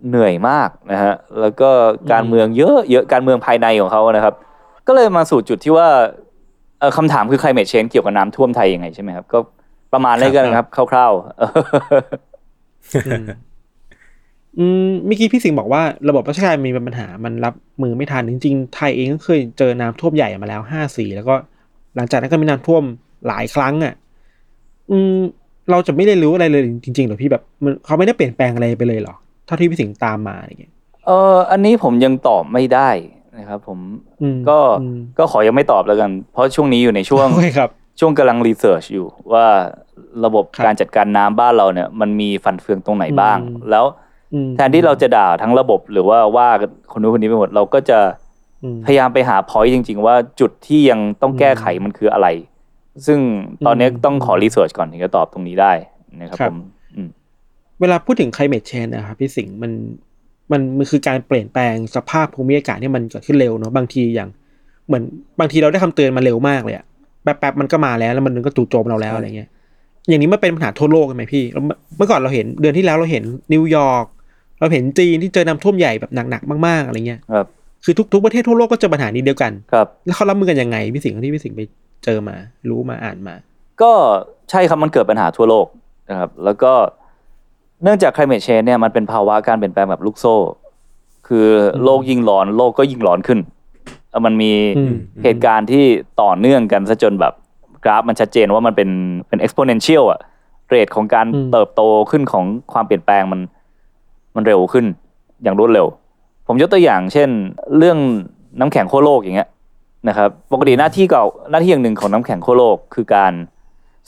[0.09, 1.69] เหนื่อยมากนะฮะแล้วก็
[2.13, 4.35] การเมืองเยอะเยอะการเมืองภายในของเขานะครับ
[4.87, 5.89] ก็เลยมาสู่จุดที่ว่า
[6.79, 9.39] เอ่อคำถามคือ climate change เกี่ยวกับน้ำท่วมไทยยังไงใช่ไหมครับ ก็
[9.93, 11.51] ประมาณนี้กันนะครับ คร่าวๆเออ
[13.07, 13.25] อืม
[14.59, 21.35] อืมเมื่อกี้พี่สิงห์บอกว่าระบบราชการมีปัญหามันรับมือไม่ทันจริงๆไทยเองก็เคยเจอน้ำท่วมใหญ่มาแล้วห้าสี่แล้วก็
[21.97, 22.83] หลังจากนั้นก็มีน้ำท่วม
[23.29, 23.95] หลายครั้งอะ
[24.91, 25.19] อืม
[25.71, 29.15] เราจะไม่ได้รู้อะไรเลยจริงๆเหรอพี่แบบมันเขาไม่ได้เปลี่ยนแปลงอะไรไปเลยเหรอ
[29.47, 30.73] เท่าที่พี่สิงห์ตามมาอะไรเงี้ย
[31.07, 32.91] เอออันนี้ผมยังตอบไม่ได้
[33.39, 33.79] นะครับ ผม
[34.23, 37.71] อืมก็อืมก็ขอยังไม่ตอบแล้วกัน เพราะช่วงนี้อยู่ในช่วงโอเคครับ
[38.01, 39.47] ช่วงกำลังรีเสิร์ชอยู่ว่า
[40.25, 43.85] ระบบครับการจัดการน้ำบ้านเราเนี่ย มันมีฟันเฟืองตรงไหนบ้างอืมแล้ว
[44.35, 46.49] อืมแทนที่เราจะด่าทั้งระบบหรือว่าว่า
[46.93, 47.99] คนนู้นคนนี้ไปหมด เราก็จะ
[48.63, 52.29] อืมพยายามไปหาพอยต์จริง ๆ ว่าจุดที่ยังต้องแก้ไขมันคืออะไร
[53.07, 53.19] ซึ่ง
[53.67, 55.73] ตอนนี้อืมต้องขอรีเสิร์ชก่อนถึงจะตอบตรงนี้ได้
[56.21, 56.84] นะครับครับผมอืม
[57.81, 59.73] เวลาพูดถึง climate change นะครับพี่สิงห์มัน
[60.53, 64.29] มันมันคือการเปลี่ยนแปลงสภาพภูมิอากาศที่มันเกิดขึ้นเร็วเนาะบางทีอย่าง
[64.87, 65.03] เหมือน
[65.41, 66.85] บางทีเราได้คำเตือนมาเร็วมากเลยอะ
[67.23, 69.49] แป๊บๆมันก็มาแล้วแล้วมันก็จู่โจมเราแล้วอะไรเงี้ย
[70.09, 71.65] อย่างนี้มันเป็นปัญหาทั่วโลกใช่ไหมพี่แล้ว
[71.97, 74.05] เมื่อก่อนเราเห็นเดือนที่แล้วเราเห็นนิวยอร์ก
[74.61, 77.47] เราเห็นจีนที่เจอน้ำท่วมใหญ่แบบหนักๆมากๆอะไรเงี้ยครับ
[77.85, 81.61] คือทุกทุกประเทศทั่วโลกก็เจอปัญหานี้เดียวกันครับแล้วเขารับมือกันยังไงพี่สิงห์ที่พี่สิงห์ไป
[82.05, 82.37] เจอมา
[82.69, 83.35] รู้มาอ่านมา
[83.83, 83.93] ก็
[84.51, 85.67] ใช่ครับมันเกิดปัญหาทั่วโลก
[86.11, 86.73] นะครับ แล้วก็
[87.04, 90.37] เนื่องจาก climate change เนี่ยมันเป็นภาวะการเปลี่ยนแปลงแบบลูกโซ่
[91.29, 91.47] คือ
[91.85, 93.39] โลกยิ่งร้อน โลกก็ยิ่งร้อนขึ้น
[94.11, 95.85] เอ่อมันมีอืมเหตุการณ์ที่
[96.23, 97.33] ต่อเนื่องกันซะจนแบบ
[97.85, 98.91] กราฟมันชัดเจนว่ามันเป็น
[99.29, 100.21] เป็น exponential อะ
[100.69, 103.41] เรทของการอืมเติบโตขึ้นของความเปลี่ยนแปลงมัน
[104.37, 104.85] มันเร็วขึ้น
[105.43, 105.87] อย่างรวดเร็ว
[106.47, 107.29] ผมยกตัวอย่าง เช่น
[107.79, 107.99] เรื่อง
[108.61, 109.49] น้ำแข็งขั้วโลกอย่างเงี้ย
[110.09, 113.33] นะครับปกติหน้าที่เก่าหน้าที่อย่างหนึ่งของน้ำแข็งขั้วโลกคือการ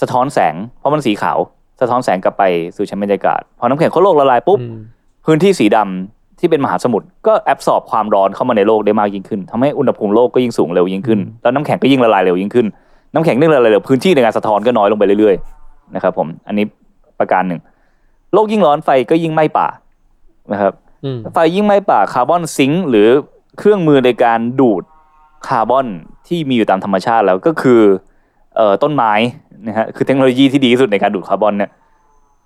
[0.01, 1.39] สะท้อนแสง เพราะมันสีขาว
[1.81, 2.43] สะท้อนแสงกลับไป
[2.77, 4.79] สู่ชั้นบรรยากาศ พอน้ำแข็งขั้วโลกละลายปุ๊บอืม
[5.27, 12.67] พื้นที่สีดำที่เป็นมหาสมุทรก็แอบสอบความร้อนเข้ามาในโลกได้มากยิ่งขึ้นทำให้อุณหภูมิโลกก็ยิ่งสูงเร็วยิ่งขึ้น แล้วน้ำแข็งก็ยิ่งละลายเร็วยิ่งขึ้น
[13.15, 16.65] น้ำแข็งยิ่งละลายเร็วพื้นที่ในการสะท้อนก็น้อยลงไปเรื่อยๆนะครับผมอันนี้
[17.19, 17.61] ประการหนึ่ง
[18.35, 19.69] โลกยิ่งร้อนไฟก็ยิ่งไหม้ป่า
[20.53, 20.73] นะครับ
[21.05, 23.09] อืมไฟยิ่งไหม้ป่า carbon sink หรือ
[23.59, 24.83] เครื่องมือในการดูด
[25.49, 25.87] คาร์บอน
[26.29, 28.05] ที่มีอยู่ตามธรรมชาติแล้วก็คือเอ่อ
[28.83, 29.13] ต้นไม้
[29.67, 31.71] นะฮะคือเทคโนโลยีที่ดีที่สุดในการดูดคาร์บอนเนี่ย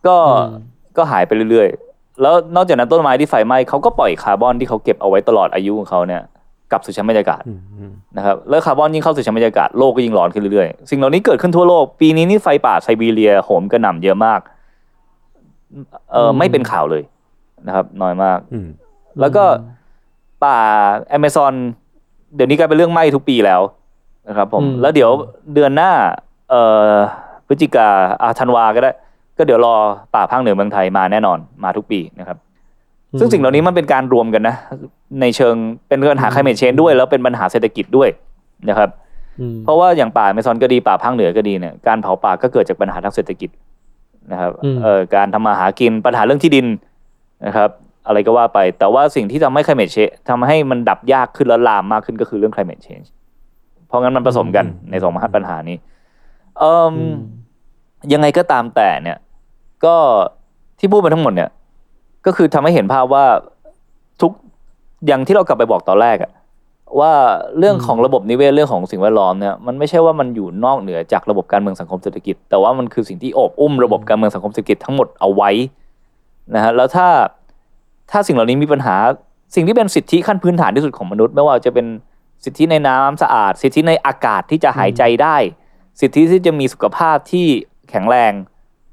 [0.07, 0.63] ก็อืม
[0.97, 6.23] ก็หายไปเรื่อยๆ แล้วนอกจากนั้นต้นไม้ที่ไฟไหม้เขาก็ปล่อยคาร์บอนที่เขาเก็บเอาไว้ตลอดอายุของเขาเนี่ย
[6.71, 14.41] กลับสู่ชั้นบรรยากาศอืมอืมนะครับแล้วคาร์บอนยิ่งเข้าสู่ชั้นบรรยากาศโลกก็ยิ่งร้อนขึ้นเรื่อยๆ สิ่งเหล่านี้เกิดขึ้นทั่วโลก ปีนี้นี่ไฟป่าไซบีเรียโหมกระหน่ำเยอะมาก
[16.13, 17.03] เอออืมไม่เป็นข่าวเลย
[17.67, 18.69] นะครับ น้อยมากอืม
[19.21, 19.45] แล้วก็
[20.45, 20.59] ป่า
[21.09, 21.55] แอม z ซอน
[22.35, 23.61] เดี๋ยวนี้กลายเป็นเรื่องไหม้ทุกปีแล้ว
[24.29, 25.11] นะครับผมอืมแล้วเดี๋ยว
[25.55, 25.93] เดือนหน้า
[26.51, 26.63] เอ่
[26.93, 26.95] อ
[27.47, 27.89] พฤศจิกา
[28.23, 28.93] อาธันวาก็ได้
[29.39, 29.75] ก็เดี๋ยวรอ
[30.15, 32.39] ป่าภาคเหนือเมืองไทยมาแน่นอนมาทุกปีนะครับ
[33.19, 34.57] ซึ่งสิ่งเหล่านี้มันเป็นการรวมกันนะ
[35.21, 35.55] ในเชิง
[35.89, 38.09] เป็นปัญหา climate change ด้วย แล้วเป็นปัญหาเศรษฐกิจด้วย
[38.69, 38.91] นะครับ
[39.41, 43.51] อืมเพราะว่าอย่างป่าแอม z ซอนก็ดีป่าภาคเหนือก็ดีเนี่ยการเผาป่าก็เกิดจากปัญหาทางเศรษฐกิจ
[44.33, 46.67] นะครับอืมเอ่อการทำมาหากินปัญหาเรื่องที่ดิน
[47.47, 47.71] นะครับ
[48.07, 53.09] อะไรก็ว่าไป แต่ว่าสิ่งที่ทำให้ climate change ทำให้มันดับยากขึ้นและลามมากขึ้นก็คือเรื่อง climate change
[53.91, 55.77] เพราะงั้นมันผสมกันในสองปัญหานี้
[56.59, 57.17] เอ่มอืม
[58.13, 59.19] ยังไงก็ตามแต่เนี่ย
[59.85, 59.97] ก็
[60.79, 61.51] ที่พูดมาทั้งหมดเนี่ย
[62.27, 63.25] ก็คือทำให้เห็นภาพว่า
[64.23, 64.33] ทุก
[65.07, 66.33] อย่างที่เรากลับไปบอกตอนแรกอะ
[67.01, 67.13] ว่า
[67.59, 75.51] เรื่องของระบบนิเวศเรื่องของสิ่งแวดล้อมเนี่ยมันไม่ใช่ว่ามันอยู่นอกเหนือจากระบบการเมืองสังคมเศรษฐกิจ แต่ว่ามันคือสิ่งที่โอบอุ้มระบบการเมืองสังคมเศรษฐกิจทั้งหมดเอาไว้
[76.55, 77.09] นะฮะแล้วถ้า
[78.11, 78.97] ถ้าสิ่งเหล่านี้มีปัญหา
[79.55, 81.87] สิ่งที่เป็นสิทธิขั้นพื้นฐานที่สุดของมนุษย์ ไม่ว่าจะเป็น
[82.45, 85.37] สิทธิในน้ำสะอาด สิทธิในอากาศที่จะหายใจได้
[86.01, 87.47] สิทธิที่จะมีสุขภาพที่
[87.91, 88.33] แข็งแรง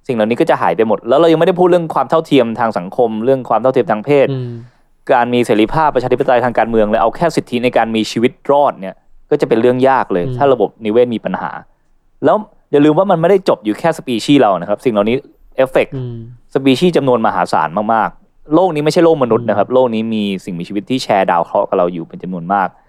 [0.07, 4.51] สิ่งเหล่านี้ก็จะหายไปหมด แล้วเรายังไม่ได้พูดเรื่องความเท่าเทียมทางสังคม เรื่องความเท่าเทียมทางเพศอืม
[5.11, 8.95] การมีเสรีภาพประชาธิปไตยทางการเมืองเลยเอาแค่สิทธิในการมีชีวิตรอดเนี่ย
[9.29, 11.51] ก็จะเป็นเรื่องยากเลยอืมถ้าระบบนิเวศมีปัญหา
[12.25, 12.37] แล้ว
[12.71, 15.15] อย่าลืมว่ามันไม่ได้จบอยู่แค่สปีชีส์เรานะครับ สิ่งเหล่านี้
[15.57, 16.17] affect อืม
[16.53, 22.86] สปีชีส์จำนวนมหาศาลมากๆ โลกนี้ไม่ใช่โลกมนุษย์นะครับ โลกนี้มีสิ่งมีชีวิตที่แชร์ดาวเคราะห์กับเราอยู่เป็นจำนวนมากอืม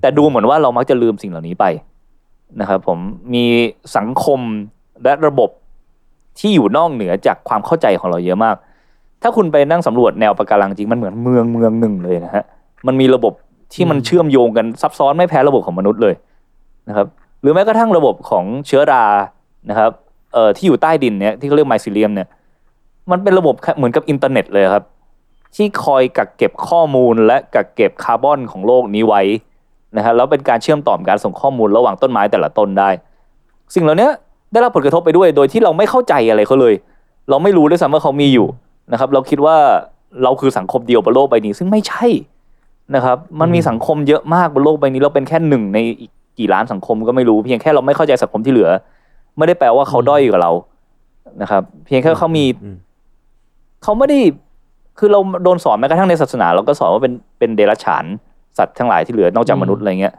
[0.00, 1.64] แต่ดูเหมือนว่าเรามักจะลืมสิ่งเหล่านี้ไป
[2.60, 2.98] นะครับผม
[3.34, 3.44] มี
[3.96, 4.40] สังคม
[5.04, 5.50] และระบบ
[6.38, 8.56] ที่อยู่นอกเหนือจากความเข้าใจของเราเยอะมาก
[9.22, 12.44] ถ้าคุณไปนั่งสำรวจแนวปะการังจริงมันเหมือนเมืองเมืองหนึ่งเลยนะฮะ
[12.86, 13.32] มันมีระบบ
[13.74, 16.14] ที่มันเชื่อมโยงกันซับซ้อนไม่แพ้ระบบของมนุษย์เลย
[16.88, 17.06] นะครับ
[17.40, 19.04] หรือแม้กระทั่งระบบของเชื้อรา
[19.70, 19.90] นะครับ
[20.32, 22.28] เอ่อที่อยู่ใต้ดินเนี่ยที่เขาเรียก mycelium เนี่ย
[23.10, 24.84] มันเป็นระบบเหมือนกับอินเทอร์เน็ตเลยครับ
[25.56, 29.22] ที่คอยกักเก็บข้อมูลและกักเก็บคาร์บอนของโลกนี้ไว้
[29.96, 32.90] นะฮะแล้วเป็นการเชื่อมต่อการส่งข้อมูลระหว่างต้นไม้แต่ละต้นได้
[33.74, 34.08] สิ่งเหล่านี้
[34.52, 36.74] ได้รับผลกระทบไปด้วย โดยที่เราไม่เข้าใจอะไรเขาเลย
[37.30, 38.46] เราไม่รู้ด้วยซ้ำว่าเขามีอยู่
[38.92, 39.56] นะครับ เราคิดว่า
[40.22, 42.06] เราคือสังคมเดียวบนโลกใบนี้ ซึ่งไม่ใช่
[42.94, 48.70] นะครับ มันมีสังคมเยอะมากบนโลกใบนี้ เราเป็นแค่หนึ่งในอีกกี่ล้านสังคมก็ไม่รู้ เพียงแค่เราไม่เข้าใจสังคมที่เหลือ
[49.36, 50.52] ไม่ได้แปลว่าเขาด้อยกว่าเรา
[51.42, 52.76] นะครับ เพียงแค่เขามีอืม
[53.82, 54.18] เขาไม่ได้
[54.98, 58.04] คือเราโดนสอนแม้กระทั่งในศาสนา เราก็สอนว่าเป็นเป็นเดรัจฉาน
[58.58, 60.14] สัตว์ทั้งหลายที่เหลือนอกจากอืมมนุษย์อะไรเงี้ย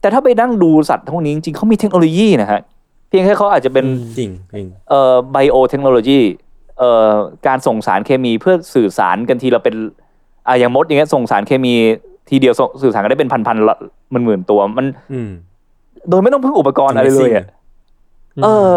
[0.00, 2.60] แต่ถ้าไปนั่งดูสัตว์พวกนี้จริงๆเขามีเทคโนโลยีนะฮะ
[3.08, 3.84] เพียงแค่เขาอาจจะเป็น
[4.18, 6.18] จริงจริงเอ่อไบโอเทคโนโลยี
[6.78, 7.12] เอ่อ
[7.46, 9.74] การส่งสารเคมีเพื่อสื่อสารกันทีเราเป็น
[10.46, 11.74] อะอย่างมดอย่างเงี้ยส่งสารเคมี
[12.28, 13.76] ทีเดียวส่งสื่อสารกันได้เป็นพันๆละ
[14.10, 15.30] หมื่นๆตัวมันอืม
[16.08, 17.44] โดยไม่ต้องพึ่งอุปกรณ์อะไรเลยอะ
[18.44, 18.74] เออ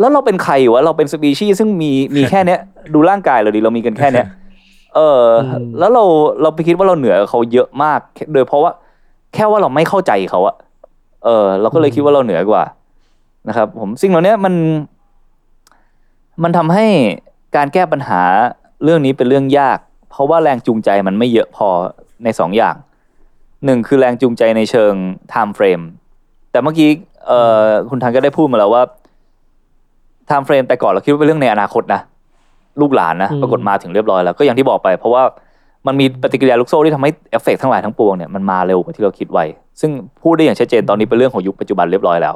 [0.00, 2.60] แล้วเราเป็นใครวะเราเป็นสปีชีส์ซึ่งมีมีแค่เนี้ย
[2.94, 4.26] ดูร่างกายเราดิเรามีกันแค่เนี้ย
[4.94, 6.04] เอออมแล้วเรา
[6.42, 8.00] เราไปคิดว่าเราเหนือเขาเยอะมาก
[8.32, 8.72] โดยเพราะว่า
[9.34, 10.56] แค่ว่าเราไม่เข้าใจเขาอะ
[11.24, 12.64] เออ เราก็เลยคิดว่าเราเหนือกว่า
[13.48, 14.54] นะครับ ผมสิ่งเหล่านี้มัน
[16.42, 16.86] มันทำให้
[17.56, 18.22] การแก้ปัญหา
[18.84, 19.78] เรื่องนี้เป็นเรื่องยาก
[20.10, 21.68] เพราะว่าแรงจูงใจมันไม่เยอะพอ
[22.24, 22.74] ในสองอย่าง
[23.64, 24.92] หนึ่งคือแรงจูงใจในเชิง
[25.32, 25.84] time frame
[26.50, 26.88] แต่เมื่อกี้
[27.26, 28.82] เอ่อคุณทันก็ได้พูดมาแล้วว่า
[30.28, 32.00] time frame แต่ก่อนเราคิดว่าเป็นเรื่องในอนาคตนะ
[32.80, 35.22] ลูกหลานนะอืมปรากฏมาถึงเรียบร้อยแล้วก็อย่างที่บอกไป เพราะว่า
[35.86, 39.44] มันมีปฏิกิริยาลูกโซ่ที่ทำให้เอฟเฟกต์ทั้งหลายทั้งปวงเนี่ยมันมาเร็วกว่าที่เราคิดไว้
[39.80, 39.90] ซึ่ง
[40.22, 42.34] พูดได้อย่างชัดเจนตอนนี้เป็นเรื่องของยุคปัจจุบันเรียบร้อยแล้ว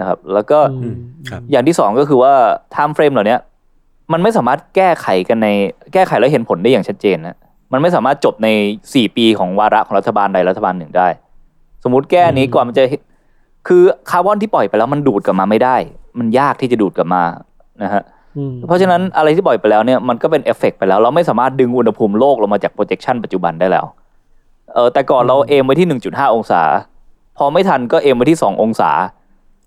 [0.00, 0.94] นะครับ แล้วก็อืม
[1.28, 2.32] ครับอย่างที่สองก็คือว่า
[2.74, 3.40] time frame เหล่าเนี้ย
[4.12, 5.48] มันไม่สามารถแก้ไขกันใน
[5.92, 7.36] แก้ไขแล้วเห็นผลได้อย่างชัดเจนนะ
[7.72, 8.48] มันไม่สามารถจบใน
[8.94, 11.08] สี่ปีของวาระของรัฐบาลใดรัฐบาลหนึ่งได้
[11.84, 12.82] สมมุติแก้นี้อืมกว่ามันจะ
[13.68, 15.76] คือคาร์บอนที่ปล่อยไปแล้วมันดูดกลับมาไม่ได้
[16.18, 17.22] มันยากที่จะดูดกลับมา
[17.82, 18.21] นะฮะอืม
[18.66, 23.86] เพราะฉะนั้นอะไรที่ปล่อยไปแล้วเนี่ยมันก็เป็นเอฟเฟกต์ไปแล้ว เราไม่สามารถดึงอุณหภูมิโลกลงมาจาก projection ปัจจุบันได้แล้ว
[24.74, 26.62] เออแต่ก่อนเรา aim ไว้ที่ 1.5 องศา
[27.38, 28.90] พอไม่ทันก็ aim ไว้ที่ 2 องศา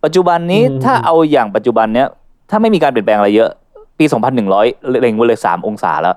[0.03, 2.07] ปัจจุบันนี้อืมถ้าเอาอย่างปัจจุบันเนี้ย
[2.49, 3.49] ถ้าไม่มีการเปลี่ยนแปลงอะไรเยอะ
[3.99, 4.05] ปี
[4.47, 6.16] 2,100 เล็งไว้เลย 3 องศาแล้ว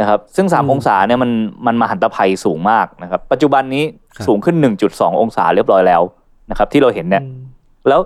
[0.00, 1.30] นะครับ ซึ่ง 3 องศาเนี่ยมัน
[1.66, 4.56] มันมหันตภัยสูงมากนะครับ ปัจจุบันนี้ครับสูงขึ้น
[4.88, 6.02] 1.2 องศาเรียบร้อยแล้ว
[6.50, 7.42] นะครับ ที่เราเห็นเนี่ยอืม
[7.88, 8.00] แล้ว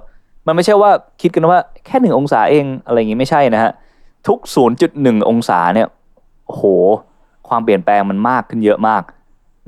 [0.49, 0.90] มันไม่ใช่ว่า
[1.22, 3.72] คิดกันว่าแค่หนึ่งองศาเองอะไรอย่างงี้ไม่ใช่นะฮะ
[4.28, 4.38] ทุก
[4.84, 5.88] 0.1 องศาเนี่ย
[6.46, 6.64] โอ้โห
[7.49, 9.03] ความเปลี่ยนแปลงมันมากขึ้นเยอะมาก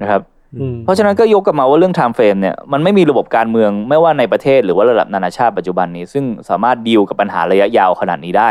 [0.03, 0.21] นะครับ
[0.61, 8.51] อืมเพราะฉะนั้นก็ยกกลับมาว่าเรื่อง time frame เนี่ยมันไม่มีระบบการเมืองไม่ว่าในประเทศหรือว่าระดับนานาชาติปัจจุบันนี้ ซึ่งสามารถดีลกับปัญหาระยะยาวขนาดนี้ได้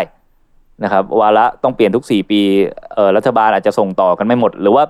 [0.83, 2.41] นะครับวาระต้องเปลี่ยนทุก 4 ปี
[2.93, 4.83] เอ่อรัฐบาลอาจจะส่งต่อกันไม่หมด หรือว่า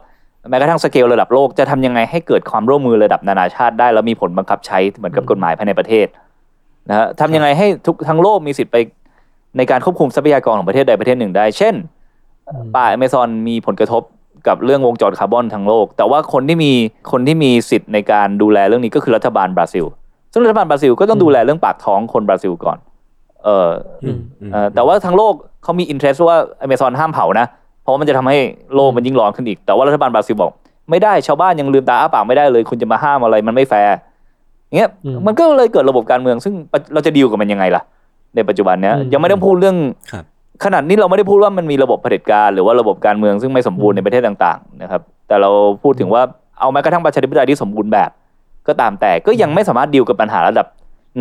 [0.49, 6.07] แม้กระทั่งสเกลระดับโลกจะทำยังไงให้เกิดความร่วมมือระดับนานาชาติได้แล้วมีผลบังคับใช้เหมือนกับกฎหมายภายในประเทศ
[6.89, 8.77] นะฮะทำยังไงให้ทุกทั้งโลกมีสิทธิ์ไป
[9.57, 11.75] ในการควบคุมทรัพยากรของประเทศใดประเทศหนึ่งได้ เช่น
[12.75, 14.03] ป่าอเมซอนมีผลกระทบ
[14.47, 16.71] กับเรื่องวงจรคาร์บอนทั้งโลก แต่ว่าคนที่มี
[17.11, 19.85] คนที่มีสิทธิ์ในการดูแลเรื่องนี้ก็คือรัฐบาลบราซิล
[20.31, 22.77] ซึ่งรัฐบาลบราซิลก็ต้องดูแลเรื่องปากท้องคนบราซิลก่อน
[23.45, 23.69] เออ
[24.03, 25.33] อืมอืมเอ่อแต่ว่าทั้งโลก
[25.63, 27.47] เขามี interest ว่าอเมซอนห้ามเผานะ
[27.81, 28.37] เพราะว่ามันจะทำให้
[28.75, 30.51] โลกมันยิ่งร้อนขึ้นอีก แต่ว่ารัฐบาลบราซิลบอก
[30.89, 33.99] ไม่ได้ชาวบ้านยังลืมตาอ้าปากไม่ได้เลย คุณจะมาห้ามอะไรมันไม่แฟร์อย่าง
[34.78, 36.53] เงี้ยอืมมันก็เลยเกิดระบบการเมือง ซึ่ง
[36.93, 37.84] เราจะดีลกับมันยังไงล่ะ
[38.36, 39.78] ในปัจจุบันเนี้ยอืมยังไม่ต้องพูดเรื่อง
[40.11, 40.24] ครับ
[40.63, 45.49] ขนาดนี้เราไม่ได้พูดว่ามันมีระบบเผด็จการหรือว่าระบบการเมืองซึ่งไม่สมบูรณ์ในประเทศต่างๆนะครับแต่เรา
[45.84, 46.22] พูดถึงว่า
[46.59, 48.09] เอาแม้กระทั่งประชาธิปไตยที่สมบูรณ์แบบ
[48.67, 50.67] ก็ตามแต่ก็ยังไม่สามารถดีลกับปัญหาระดับ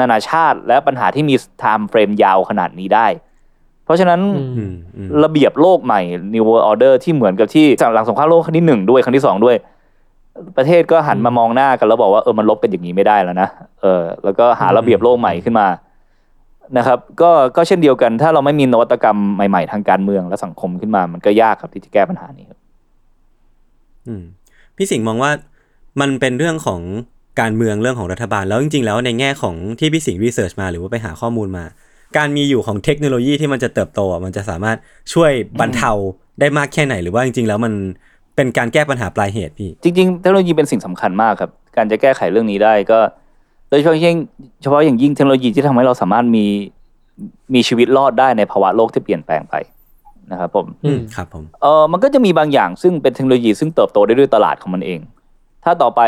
[0.00, 3.06] นานาชาติ และปัญหาที่มี time frame ยาวขนาดนี้ได้
[3.84, 6.00] เพราะฉะนั้นอืมอืมอืมระเบียบโลกใหม่
[6.34, 9.56] New World Order ที่เหมือนกับที่หลังสงครามโลกครั้งที่หนึ่งด้วยครั้งที่สองด้วย
[10.56, 13.48] ประเทศก็หันมามองหน้ากันแล้วบอกว่าเออมันลบกันอย่างนี้ไม่ได้แล้วนะ
[13.80, 15.68] เออแล้วก็หาระเบียบโลกใหม่ขึ้นมา
[16.78, 22.58] นะครับก็ก็เช่นเดียวกันถ้าเราไม่มีนวัตกรรมใหม่ๆ ทางการเมืองและสังคมขึ้นมา มันก็ยากครับที่จะแก้ปัญหานี้ครับ
[24.06, 24.22] อืม
[24.76, 25.30] พี่สิงห์มองว่า
[26.00, 26.80] มันเป็นเรื่องของ
[27.40, 31.64] การเมืองเรื่องของรัฐบาล แล้วจริงๆ แล้วในแง่ของที่พี่สิงห์รีเสิร์ชมาหรือว่าไปหาข้อมูลมา
[32.16, 34.76] การมีอยู่ของเทคโนโลยีที่มันจะเติบโตอะมันจะสามารถ
[35.12, 35.92] ช่วยบรรเทา
[36.40, 37.72] ได้มากแค่ไหน หรือว่าจริงๆ แล้วมัน
[38.38, 42.98] เป็นการแก้ปัญหาปลายเหตุพี่ จริงๆ เทคโนโลยีเป็นสิ่งสำคัญมากครับ การจะแก้ไขเรื่องนี้ได้ก็
[43.68, 44.16] โดยเฉพาะยิ่ง
[44.62, 46.46] เฉพาะอย่างยิ่งเทคโนโลยีที่ทำให้เราสามารถมี
[47.54, 49.54] มีชีวิตรอดได้ในภาวะโลกที่เปลี่ยนแปลงไป
[50.30, 55.00] นะครับผมอืมครับผมเออมันก็จะมีบางอย่างซึ่งเป็นเทคโนโลยีซึ่งเติบโตได้ด้วยตลาดของมันเอง
[55.64, 56.00] ถ้าต่อไป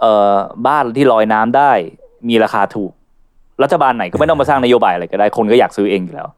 [0.00, 0.34] เอ่อ
[0.66, 1.70] บ้านที่ลอยน้ำได้
[2.28, 2.90] มีราคาถูก
[3.62, 6.28] รัฐบาลไหนก็ไม่ต้องมาสร้างนโยบายอะไรก็ได้คนก็อยากซื้อเองอยู่แล้ว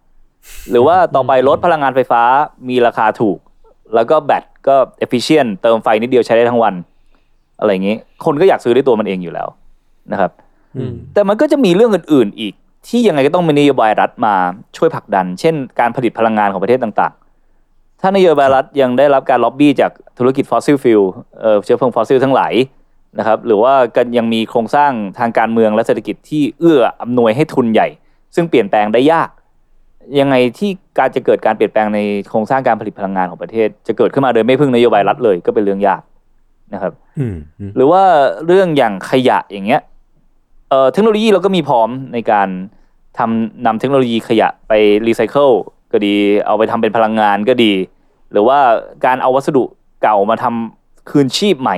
[0.71, 2.23] หรือว่าต่อไปรถพลังงานไฟฟ้า
[2.69, 3.39] มีราคาถูก
[3.95, 6.75] แล้วก็แบตก็ efficient เติมไฟนิดเดียวใช้ได้ทั้งวัน
[7.61, 9.49] อะไรอย่างนี้ คนก็อยากซื้อด้วยตัวมันเองอยู่แล้ว
[10.13, 10.31] นะครับ
[10.77, 12.55] อืมแต่มันก็จะมีเรื่องอื่น ๆ อีก
[12.89, 14.35] ที่ยังไงก็ต้องมีนโยบายรัฐมา
[14.77, 21.01] ช่วยผลักดัน เช่น การผลิตพลังงานของประเทศต่างๆ ถ้านโยบายรัฐยังได้รับการล็อบบี้จากธุรกิจ fossil fuel
[21.41, 22.55] เอ่อเชื้อเพลิงฟอสซิลทั้งหลาย
[23.19, 27.89] นะครับหรือว่ากันยังมีโครงสร้างทางการเมืองและเศรษฐกิจที่เอื้ออำนวยให้ทุนใหญ่
[28.35, 29.29] ซึ่งเปลี่ยนแปลงได้ยาก
[30.21, 36.03] ยังไงที่การจะเกิดการเปลี่ยนแปลงในโครงสร้างการผลิตพลังงานของประเทศ จะเกิดขึ้นมาโดยไม่พึ่งนโยบายรัฐเลยก็เป็นเรื่องยาก
[36.75, 38.03] นะครับอืมอืมหรือว่า
[38.47, 39.81] เรื่องอย่างขยะอย่างเงี้ย
[40.71, 42.49] เอ่อเทคโนโลยีเราก็มีพร้อมในการ
[43.19, 44.73] ทำนำเทคโนโลยีขยะไป
[45.07, 45.51] รีไซเคิล
[45.93, 46.15] ก็ดี
[46.47, 47.73] เอาไปทำเป็นพลังงานก็ดี
[48.33, 48.59] หรือว่า
[49.07, 49.65] การเอาวัสดุ
[50.03, 51.77] เก่ามาทำคืนชีพใหม่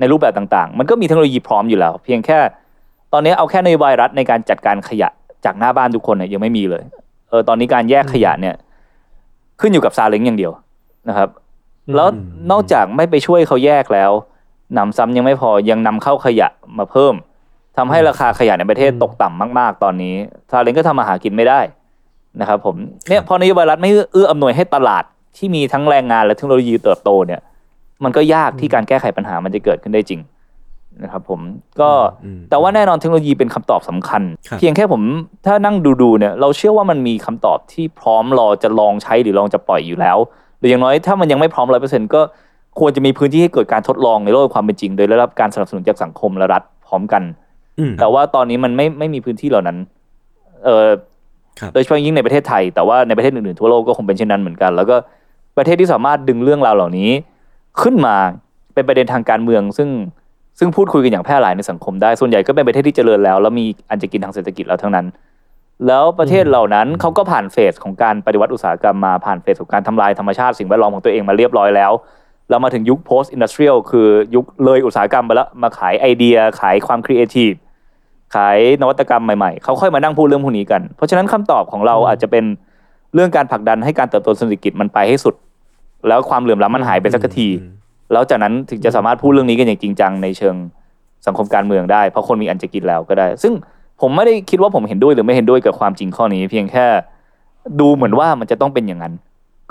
[0.00, 2.38] ในรูปแบบต่างๆ มันก็มีเทคโนโลยีพร้อมอยู่แล้ว เพียงแค่
[3.12, 5.08] ตอนนี้เอาแค่นโยบายรัฐในการจัดการขยะ
[5.44, 8.54] จากหน้าบ้านทุกคนเนี่ยยังไม่มีเลยเออตอนนี้การแยกขยะเนี่ย
[9.60, 10.52] ขึ้นอยู่กับซาเล้งอย่างเดียว
[11.08, 11.28] นะครับ
[11.94, 12.08] แล้ว
[12.50, 14.10] นอกจากไม่ไปช่วยเขาแยกแล้ว
[14.78, 17.14] นำซ้ำยังไม่พอยังนำเข้าขยะมาเพิ่ม
[17.76, 20.14] ทำให้ราคาขยะในประเทศตกต่ำมาก ๆ ตอนนี้
[20.50, 21.60] ซาเล้งก็ทำมาหากินไม่ได้
[22.40, 22.76] นะครับผม
[23.08, 25.04] เนี่ยพอนโยบายรัฐไม่เอื้ออำนวยให้ตลาด
[25.36, 27.40] ที่มีทั้งแรงงานและเทคโนโลยีเติบโตเนี่ย
[28.04, 30.20] มันก็ยากที่การแก้ไขปัญหามันจะเกิดขึ้นได้จริง
[31.02, 31.40] นะครับผม
[31.80, 31.90] ก็
[32.24, 35.02] อืมแต่ว่าแน่นอนเทคโนโลยีเป็นคำตอบสำคัญครับเพียงแค่ผม
[35.46, 40.18] ถ้านั่งดูๆเนี่ยเราเชื่อว่ามันมีคำตอบที่พร้อมรอจะลองใช้หรือลองจะปล่อยอยู่แล้ว
[40.58, 42.20] หรืออย่างน้อยถ้ามันยังไม่พร้อมร้อยเปอร์เซ็นก็
[42.78, 47.22] ควรจะมีพื้นที่ให้เกิดการทดลองในโลกความเป็นจริง โดยได้รับการสนับสนุนจากสังคมและรัฐพร้อมกัน
[47.78, 49.76] อืมแต่ว่าตอนนี้มันไม่ไม่มีพื้นที่เหล่านั้น
[50.64, 50.88] เออ
[51.60, 54.96] ครับโดยเฉพาะยิ่งในประเทศไทย แต่ว่าในประเทศอื่นๆทั่วโลกก็คงเป็นเช่นนั้นเหมือนกัน แล้วก็
[55.56, 57.10] ประเทศที่สามารถดึงเรื่องราวเหล่านี้
[57.82, 58.16] ขึ้นมา
[58.74, 59.88] เป็นประเด็นทางการเมืองซึ่ง
[60.58, 65.06] ซึ่งพูดคุยกันอย่างแพร่หลายในสังคมได้ส่วนใหญ่ก็เป็นประเทศที่เจริญแล้วแล้วมีอันจะกินทางเศรษฐกิจแล้วทั้งนั้น
[65.86, 71.92] แล้วประเทศเหล่านั้นเขาก็ผ่านเฟสของการปฏิวัติอุตสาหกรรมมาผ่านเฟสของการทำลายธรรมชาติสิ่งแวดล้อมของตัวเองมาเรียบร้อยแล้ว
[72.50, 77.52] เรามาถึงยุค post industrial คือยุคเลยอุตสาหกรรมไปแล้วมาขายไอเดียขายความครีเอทีฟ
[78.34, 82.44] ขายนวัตกรรมใหม่ๆ เขาค่อยมานั่งพูดเรื่องพวกนี้กัน เพราะฉะนั้นคำตอบของเราอาจจะเป็น
[83.14, 85.34] เรื่องการผลักดันให้การเติบโตเศรษฐกิจมันไปให้สุด
[86.08, 87.48] แล้วความเหลื่อมล้ำมันหายไปสักที
[88.12, 90.54] แล้วจากนั้นถึงจะสามารถพูดเรื่องนี้กันอย่างจริงจังในเชิง
[91.26, 93.52] สังคมการเมืองได้ เพราะคนมีอันจะกินแล้วก็ได้ ซึ่ง
[94.00, 96.86] ผมไม่ได้คิดว่าผมเห็นด้วยหรือไม่เห็นด้วยกับความจริงข้อนี้ เพียงแค่
[97.80, 99.12] ดูเหมือนว่ามันจะต้องเป็นอย่างนั้น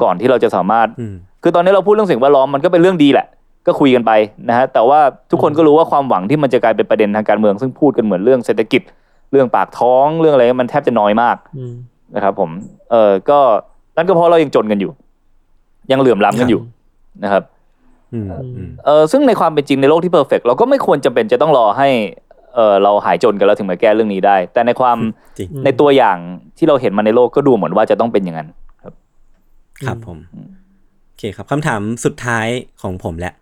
[0.01, 3.25] ก่อนที่เราจะสามารถอืมคือตอนนี้เราพูดเรื่องสิ่งแวดล้อมมันก็เป็นเรื่องดีแหละ
[3.67, 4.11] ก็คุยกันไป
[4.49, 4.99] นะฮะแต่ว่า
[5.31, 8.81] ทุกคนก็รู้ว่าความหวังที่มันจะกลายเป็นประเด็นทางการเมือง ซึ่งพูดกันเหมือนเรื่องเศรษฐกิจ
[9.31, 11.73] เรื่องปากท้องเรื่องอะไรมันแทบจะน้อยมากอืม
[12.15, 12.49] นะครับผม
[12.91, 13.39] เออก็
[13.97, 14.91] นั่นก็เพราะเรายังจนกันอยู่
[15.91, 16.61] ยังเหลื่อมล้ำกันอยู่
[17.23, 17.52] นะครับอืมอืม
[18.85, 21.89] เออซึ่งในความเป็นจริงในโลกที่เพอร์เฟกเราก็ไม่ควรจำเป็นจะต้องรอให้
[22.55, 24.97] เออเราหายจนกันแล้วถึงมาแก้เรื่องนี้ได้ แต่ในความ
[25.37, 26.17] จริงในตัวอย่าง
[26.57, 28.49] ที่เราเห็นมาในโลกก็ดูเหมือนว่าจะต้องเป็นอย่างนั้น
[29.87, 30.17] ครับผม
[31.07, 32.47] โอเคครับคำถามสุดท้าย
[32.81, 33.33] ของผมแหละ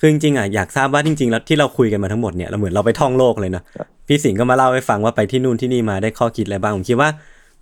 [0.00, 3.64] คือจริงๆอะอยากทราบว่าจริงๆแล้วที่เราคุยกันมาทั้งหมดเนี่ยเราเหมือนเราไปท่องโลกเลยเนาะ
[4.08, 7.08] พี่สิงห์ก็มาเล่าให้ฟังว่าไปที่นู่นที่นี่มาได้ข้อคิดอะไรบ้างผมคิดว่า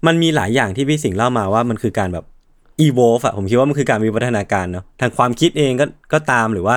[0.06, 2.24] มันมีหลายอย่างที่พี่สิงห์เล่ามาว่ามันคือการแบบ
[2.84, 6.76] evolve อะผมคิดว่ามันคือการวิวัฒนาการเนาะทางความคิดเองก็ก็ตามหรือว่า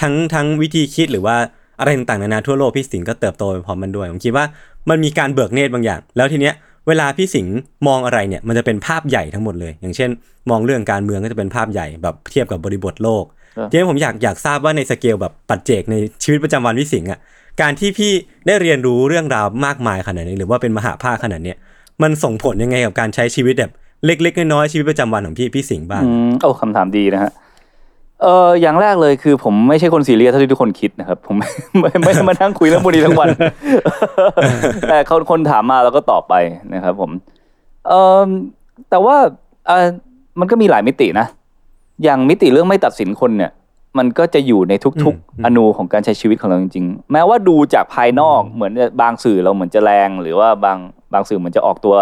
[0.00, 1.36] ทั้งทั้งวิธีคิดหรือว่า
[1.78, 4.44] อะไรต่างๆนานาทั่วโลกพี่สิงห์ก็เติบโตไปพร้อมมันด้วย ผมคิดว่า
[4.90, 6.54] มันมีการเบิกเนตรบางอย่าง แล้วทีเนี้ย
[6.88, 7.54] เวลาพี่สิงห์
[7.88, 10.10] มองอะไรเนี่ยมันจะเป็นภาพใหญ่ทั้งหมดเลย อย่างเช่น
[10.50, 13.24] มองเรื่องการเมืองก็จะเป็นภาพใหญ่แบบเทียบกับบริบทโลก
[13.56, 17.18] เออทีนี้ผมอยากอยากทราบว่าในสเกลแบบปัจเจกในชีวิตประจำวันพี่สิงห์อะ
[17.60, 18.12] การที่พี่
[18.46, 21.56] ได้เรียนรู้เรื่องราวมากมายขนาดนี้หรือว่าเป็นมหาภาคขนาดเนี้ย
[22.02, 23.72] มันส่งผลยังไงกับการใช้ชีวิตแบบ
[24.06, 27.32] เล็ก ๆ น้อยๆชีวิตประจำวันของพี่พี่สิงห์บ้างอืมโอ้คำถามดีนะฮะ
[28.22, 33.28] เอออย่างแรกเลยคือผมไม่ใช่คนซีเรียสเท่าที่ทุกคนคิดนะครับ ผมไม่ไม่ได้มานั่งคุยเรื่องพวกนี้ทั้งวัน
[34.88, 36.34] แต่คนคนถามมาแล้วก็ตอบไป
[36.74, 37.10] นะครับผม
[37.88, 37.92] เอ
[38.26, 38.28] อ
[38.90, 39.16] แต่ว่า
[39.66, 39.86] เออ
[40.40, 41.26] มันก็มีหลายมิตินะ
[42.02, 43.50] อย่างมิติเรื่องไม่ตัดสินคนเนี่ย
[43.98, 50.78] มันก็จะอยู่ในทุกอืมๆอนูของการใช้ชีวิตของเราจริงๆ แม้ว่าดูจากภายนอกเหมือนบางสื่อเราเหมือนจะแรง หรือว่าบาง
[51.12, 51.96] บางสื่อเหมือนจะออกตัว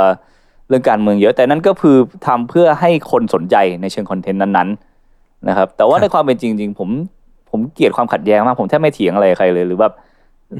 [0.70, 1.96] เรื่องการเมืองเยอะ แต่นั่นก็คือ
[2.26, 6.88] ทำเพื่อให้คนสนใจในเชิงคอนเทนต์นั้นๆนะครับ แต่ว่าในความเป็นจริงจริงๆผม
[7.50, 9.92] ผมเกลียดความขัดแย้งมากผมแทบไม่เถียงอะไรกับใครเลยหรือแบบ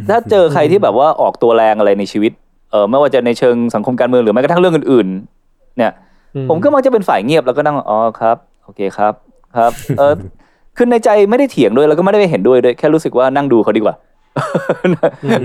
[0.09, 2.33] ถ้าเจอใครที่แบบว่าออกตัวแรงอะไรในชีวิต
[2.71, 5.07] เออไม่ว่าจะในเชิงสังคมการเมืองหรือแม้กระทั่งเรื่องอื่น
[5.43, 5.93] ๆ เนี่ย
[6.49, 9.13] ผมก็มักจะเป็นฝ่ายเงียบแล้วก็นั่งอ๋อครับ โอเคครับ
[9.57, 10.13] ครับ เออ
[10.77, 13.95] คือในใจไม่ได้เถียงด้วยแล้วก็ไม่ได้ไปเห็นด้วยด้วย แค่รู้สึกว่านั่งดูเขาดีกว่า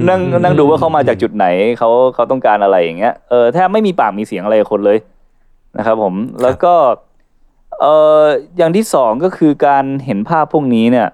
[0.09, 1.45] นั่งนั่งดูว่าเขามาจากจุดไหน
[1.79, 4.97] เขาเขาต้องการอะไรอย่างเงี้ยเออแทบไม่มีปากมีเสียงอะไรกับคนเลย
[5.77, 6.73] นะครับผมแล้วก็
[7.81, 7.85] เอ
[8.19, 8.23] อ
[8.57, 11.07] อย่างที่สองก็คือการเห็นภาพพวกนี้เนี่ย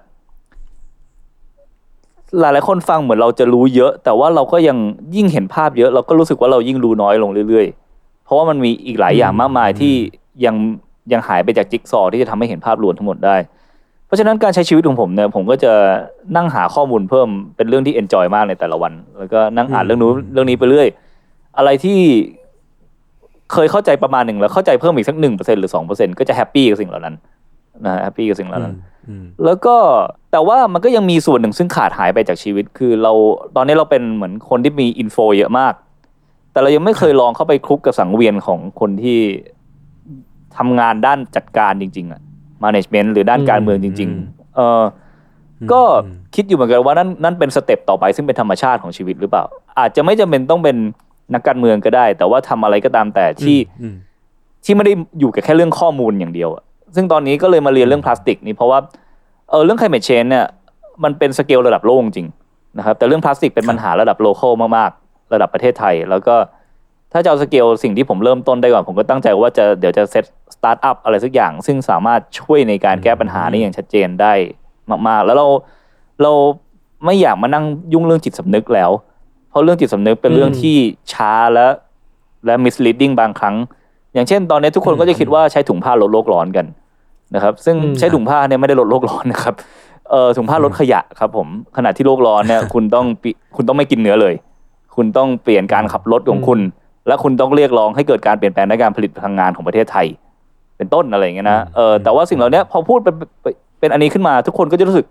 [2.40, 4.76] หลายหลายๆคนฟังเหมือนเราจะรู้เยอะ แต่ว่าเราก็ยัง
[5.16, 9.94] ยิ่งเห็นภาพเยอะ เราก็รู้สึกว่าเรายิ่งรู้น้อยลงเรื่อยๆ เพราะว่ามันมีอีกหลายอย่างมากมายที่
[10.44, 10.54] ยัง
[11.12, 13.61] ยังหายไปจากจิ๊กซอว์ที่จะทำให้เห็นภาพรวมทั้งหมดได้เพ
[14.12, 15.72] เพราะฉะนั้นการใช้ชีวิตของผมเนี่ยผมก็จะ
[16.36, 20.88] นั่งหาข้อมูลเพิ่มเป็นเรื่องที่ enjoy มากในแต่ละวัน แล้วก็นั่งอ่านเรื่องนู้นเรื่องนี้ไปเรื่อย
[21.58, 21.98] อะไรที่
[23.52, 27.14] เคยเข้าใจประมาณหนึ่งแล้วเข้าใจเพิ่มอีกสักหนึ่งเปอร์เซ็นหรือสองเปอร์เซ็นก็จะ happy กับสิ่งเหล่านั้น
[27.84, 28.74] นะ happy กับสิ่งเหล่านั้น
[29.08, 29.76] อืมแล้วก็
[30.32, 33.12] แต่ว่ามันก็ยังมีส่วนหนึ่งซึ่งขาดหายไปจากชีวิต คือเรา
[33.56, 35.74] ตอนนี้เราเป็นเหมือนคนที่มี info เยอะมาก
[36.52, 39.18] แต่เรายังไม่เคยลองเข้าไปคลุกกับสังเวียนของคนที่
[40.58, 42.21] ทำงานด้านจัดการจริง ๆอะ
[42.64, 44.82] management หรือด้านการเมืองจริง ๆ เออ
[45.72, 45.82] ก็
[46.34, 49.44] คิดอยู่เหมือนกันว่านั่นนั่นเป็น step ต่อไปซึ่งเป็นธรรมชาติของชีวิตหรือเปล่า
[49.78, 50.76] อาจจะไม่จำเป็นต้องเป็น
[51.34, 53.96] นักการเมืองก็ได้ แต่ว่าทำอะไรก็ตามแต่ที่อืม
[54.64, 58.78] ที่ไม่ได้อยู่กับแค่เรื่องข้อมูลอย่างเดียวอะซึ่งตอนนี้ก็เลยมาเรียนเรื่องพลาสติกนี่เพราะว่า
[59.50, 60.46] เออเรื่อง climate change เนี่ย
[61.04, 62.28] มันเป็นสเกลระดับโลกจริง
[62.78, 66.34] นะครับแต่เรื่องพลาสติกเป็นปัญหาระดับโล c a l มากๆ ระดับประเทศไทย แล้วก็
[67.12, 74.32] ถ้าจะเอาสเกลสิ่งที่ผมเริ่มต้นได้ก่อนผมก็ตั้งใจว่าจะเดี๋ยวจะเซตสตาร์ทอัพอะไรสักอย่าง ซึ่งสามารถช่วยในการแก้ปัญหานี้อย่างชัดเจนได้
[75.08, 75.46] มากๆ แล้วเรา
[76.22, 76.32] เรา
[77.04, 78.90] ไม่อยากมานั่งยุ่งเรื่องจิตสำนึกแล้ว
[79.50, 80.76] เพราะเรื่องจิตสำนึกเป็นเรื่องที่
[81.12, 81.66] ช้าและ
[82.46, 83.56] และ misleading บางครั้ง
[84.14, 86.66] อย่างเช่น ตอนนี้ทุกคนก็จะคิดว่าใช้ถุงผ้าลดโลกร้อนกัน
[87.34, 89.54] นะครับ ซึ่งอืมใช้ถุงผ้าเนี่ยไม่ได้ลดโลกร้อนนะครับ
[90.10, 94.34] เออถุงผ้าลดขยะครับผมขณะที่โลกร้อนเนี่ยคุณต้องปิคุณต้องไม่กินเนื้อเลย
[94.96, 96.60] คุณต้องเปลี่ยนการขับรถของคุณ
[97.06, 100.06] และคุณต้องเรียกร้องให้เกิดการเปลี่ยนแปลงในการผลิตพลังงานของประเทศไทย
[100.76, 105.06] เป็นต้นอะไรอย่างเงี้ยนะเออแต่ว่าสิ่งเหล่านี้พอพูดเป็นเป็นเป็นอันนี้ขึ้นมาทุกคนก็จะรู้สึก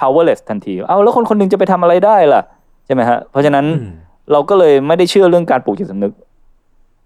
[0.00, 2.42] powerless ทันทีเอาแล้วคนคนหนึงจะไปทำอะไรได้ล่ะ
[2.86, 3.92] ใช่ไหมฮะเพราะฉะนั้นอืม
[4.32, 6.12] เราก็เลยไม่ได้เชื่อเรื่องการปลูกจิตสำนึก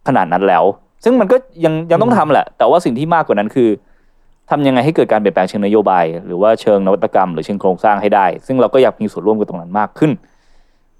[0.08, 0.64] ขนาดนั้นแล้ว
[1.04, 3.68] ซึ่งมันก็ยังยังต้องทำแหละ แต่ว่าสิ่งที่มากกว่านั้นคือ
[4.50, 10.12] ทำยังไงให้เกิดการเปลี่ยนแปลงเชิงนโยบาย หรือว่าเชิงนวัตกรรม หรือเชิงโครงสร้างให้ได้ ซึ่งเราก็อยากมีส่วนร่วมกับตรงนั้นมากขึ้น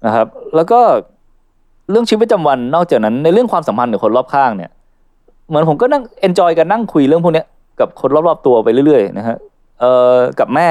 [0.05, 0.79] นะครับ แล้วก็
[1.89, 4.71] เรื่องชีวิตประจำวันนอกจากนั้นในเรื่องความสัมพันธ์กับคนรอบข้างเนี่ย
[5.47, 7.45] เหมือนผมก็นั่งเอนจอยกันนั่งคุยเรื่องพวกเนี้ย
[7.79, 9.37] กับคนรอบๆตัวไปเรื่อยๆนะฮะ
[9.79, 10.69] เอ่อกับแม่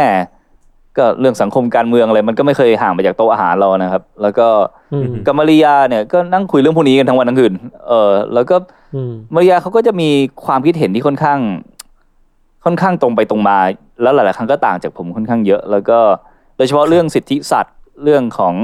[0.98, 4.46] ก็เรื่องสังคมการเมืองอะไรมันก็ไม่เคยห่างไปจากโต๊ะอาหารเรานะครับ แล้วก็
[4.92, 7.52] อืมกับมาริยาเนี่ยก็นั่งคุยเรื่องพวกนี้กันทั้งวันทั้งคืน
[7.88, 8.56] เออแล้วก็
[8.94, 10.08] อืมมาริยาเขาก็จะมี
[10.44, 11.38] ความคิดเห็นที่ค่อนข้าง
[12.64, 13.58] ค่อนข้างตรงไปตรงมา
[14.02, 15.98] แล้วหลาย ๆ ครั้งก็ต่างจากผมค่อนข้างเยอะ แล้วก็
[16.56, 18.54] โดยเฉพาะเรื่องสิทธิสัตว์เรื่องของ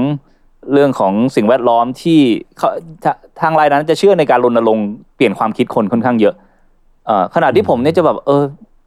[0.73, 2.19] เรื่องของสิ่งแวดล้อมที่
[2.57, 2.69] เขา
[3.03, 6.35] ทาทางรายนั้นจะเชื่อในการรณรงค์เปลี่ยนความคิดคนค่อนข้างเยอะ
[7.05, 8.43] เอ่อขณะที่ผมเนี่ยจะแบบเออ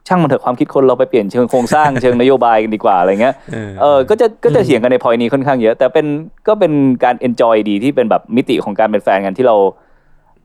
[0.07, 6.05] ช่างมันเถอะความคิดคนเราไปเปลี่ยนเชิงโครงสร้างเชิงนโยบายกันดีกว่าอะไรเงี้ยเออเออก็จะก็จะเถียงกันในพอยนี้ค่อนข้างเยอะ แต่เป็น
[6.47, 6.71] ก็เป็น
[7.03, 9.55] การ enjoy ดีที่เป็นแบบมิติของการเป็นแฟนกันที่เรา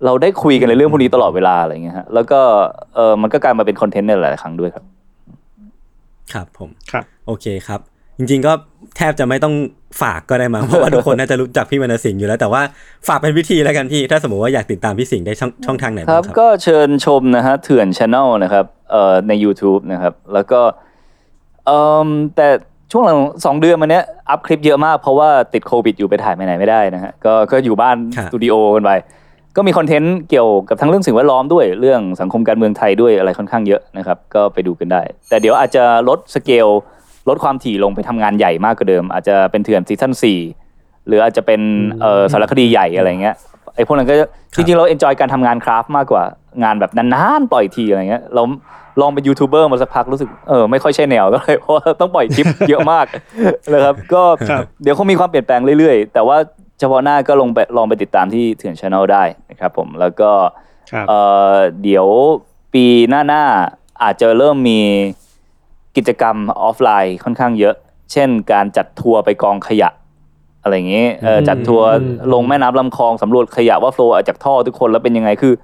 [0.05, 2.41] เราได้คุยกันในเรื่องพวกนี้ตลอดเวลาอะไรเงี้ยฮะแล้วก็
[2.95, 4.85] เออมันก็กลายมาเป็นคอนเทนต์ในหลายๆครั้งด้วยครับ
[6.33, 7.81] ครับผมครับ โอเคครับ
[8.20, 8.52] จริง ๆ ก็
[8.96, 9.54] แทบจะไม่ต้อง
[10.02, 12.62] ฝากก็ได้มั้งเพราะว่าทุกคนน่าจะรู้จักพี่วรรณสิงห์อยู่แล้วแต่ว่า
[13.08, 20.60] ฝากเป็นวิธีแล้วกันพี่ถ้าสมมติว่าอยากติดตามพี่สิงห์ได้ช่องช่องทางไหนคบ้ารับงครับ ก็เชิญชมนะฮะเถื่อนช anel นะครับเอ่อใน YouTube นะครับ แล้วก็
[21.66, 22.48] เอ่อแต่
[22.92, 28.92] ช่วงหลังสองเดือนมาเนี้ยอัพคลิปเยอะมากเพราะว่าติดโควิดอยู่ไปถ่ายไปไหนไม่ได้นะฮะก็ก็อยู่บ้านครับสตูดิโอกันไป
[29.56, 36.68] ก็มีคอนเทนต์เกี่ยวกับทั้งเรื่องสิ่งแวดล้อมด้วยเรื่องสังคมการเมืองไทยด้วยอะไรค่อนข้างเยอะนะครับ ก็ไปดูกันได้ แต่เดี๋ยวอาจจะลดสเกล
[37.28, 40.38] ลดความถี่ลงไปทำงานใหญ่มากกว่าเดิม อาจจะเป็นเถื่อน season สี่
[41.06, 41.60] หรืออาจจะเป็น
[42.00, 43.34] เอ่อสารคดีใหญ่อะไรเงี้ย
[43.74, 44.14] ไอ้พวกนั้นก็
[44.56, 46.22] จริงๆเรา enjoy การทำงาน craft มากกว่า
[46.62, 48.42] งานแบบนานๆปล่อยทีอะไรเงี้ยเรา
[49.00, 53.06] ลองเป็นยูทูบเบอร์มาสักพักรู้สึกเออไม่ค่อยใช่แนวก็เลยเพราะว่าต้องปล่อยคลิปเยอะมาก
[53.74, 56.36] นะครับก็ครับเดี๋ยวคงมีความเปลี่ยนแปลงเรื่อยๆ แต่ว่า
[56.78, 60.30] เฉพาะหน้าก็ลงไปลองไปติดตามที่เถื่อน Channel ได้นะครับผมแล้วก็
[60.90, 61.20] ครับเอ่
[61.52, 62.06] อเดี๋ยว
[62.74, 64.80] ปีหน้าๆอาจจะเริ่มมี
[65.97, 67.74] กิจกรรมออฟไลน์ค่อนข้างเยอะ
[68.12, 69.88] เช่น การจัดทัวร์ไปกองขยะ
[70.62, 75.55] อะไรอย่างนี้เอออืมจัดทัวร์อืมลงแม่น้ำลำคลองสำรวจขยะว่า flow จากท่อทุกคนแล้วเป็นยังไงคือ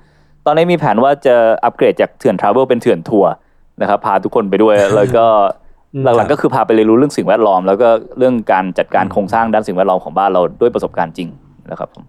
[0.47, 3.33] ตอนนี้มีแผนว่าจะอัปเกรดจากเถื่อน Travel เป็นเถื่อนทัวร์
[3.81, 5.25] นะครับพาทุกคนไปด้วยแล้วก็
[5.95, 11.29] อืมหลักๆก็คือพาไปเรียนรู้เรื่องสิ่งแวดล้อม แล้วก็เรื่องการจัดการโครงสร้างด้านสิ่งแวดล้อมของบ้านเราด้วยประสบการณ์จริง
[11.71, 12.05] นะครับผม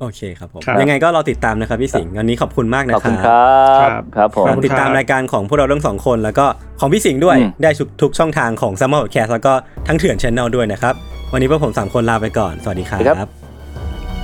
[0.00, 6.46] โอเคครับผม ครับยังไงก็รอติดตามนะครับพี่สิงห์วันนี้ขอบคุณมากนะขอบคคุณครัรับครับครับผมขอบคุณติดตามรายการของพวกเราทั้งสองคนแล้วก็
[6.80, 9.52] ของพี่สิงห์ด้วยอืม ได้ทุกทุกช่องทางของ s ซ m ม e r Podcast แล้วก็
[9.88, 10.94] ทั้งเถื่อนช anel ด้วยนะครับ
[11.32, 13.00] วันนี้พวกผมสามคนลาไปก่อน สวัสดีครับ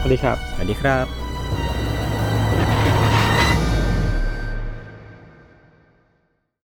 [0.00, 1.25] สวัสดีครับ สวัสดีครับ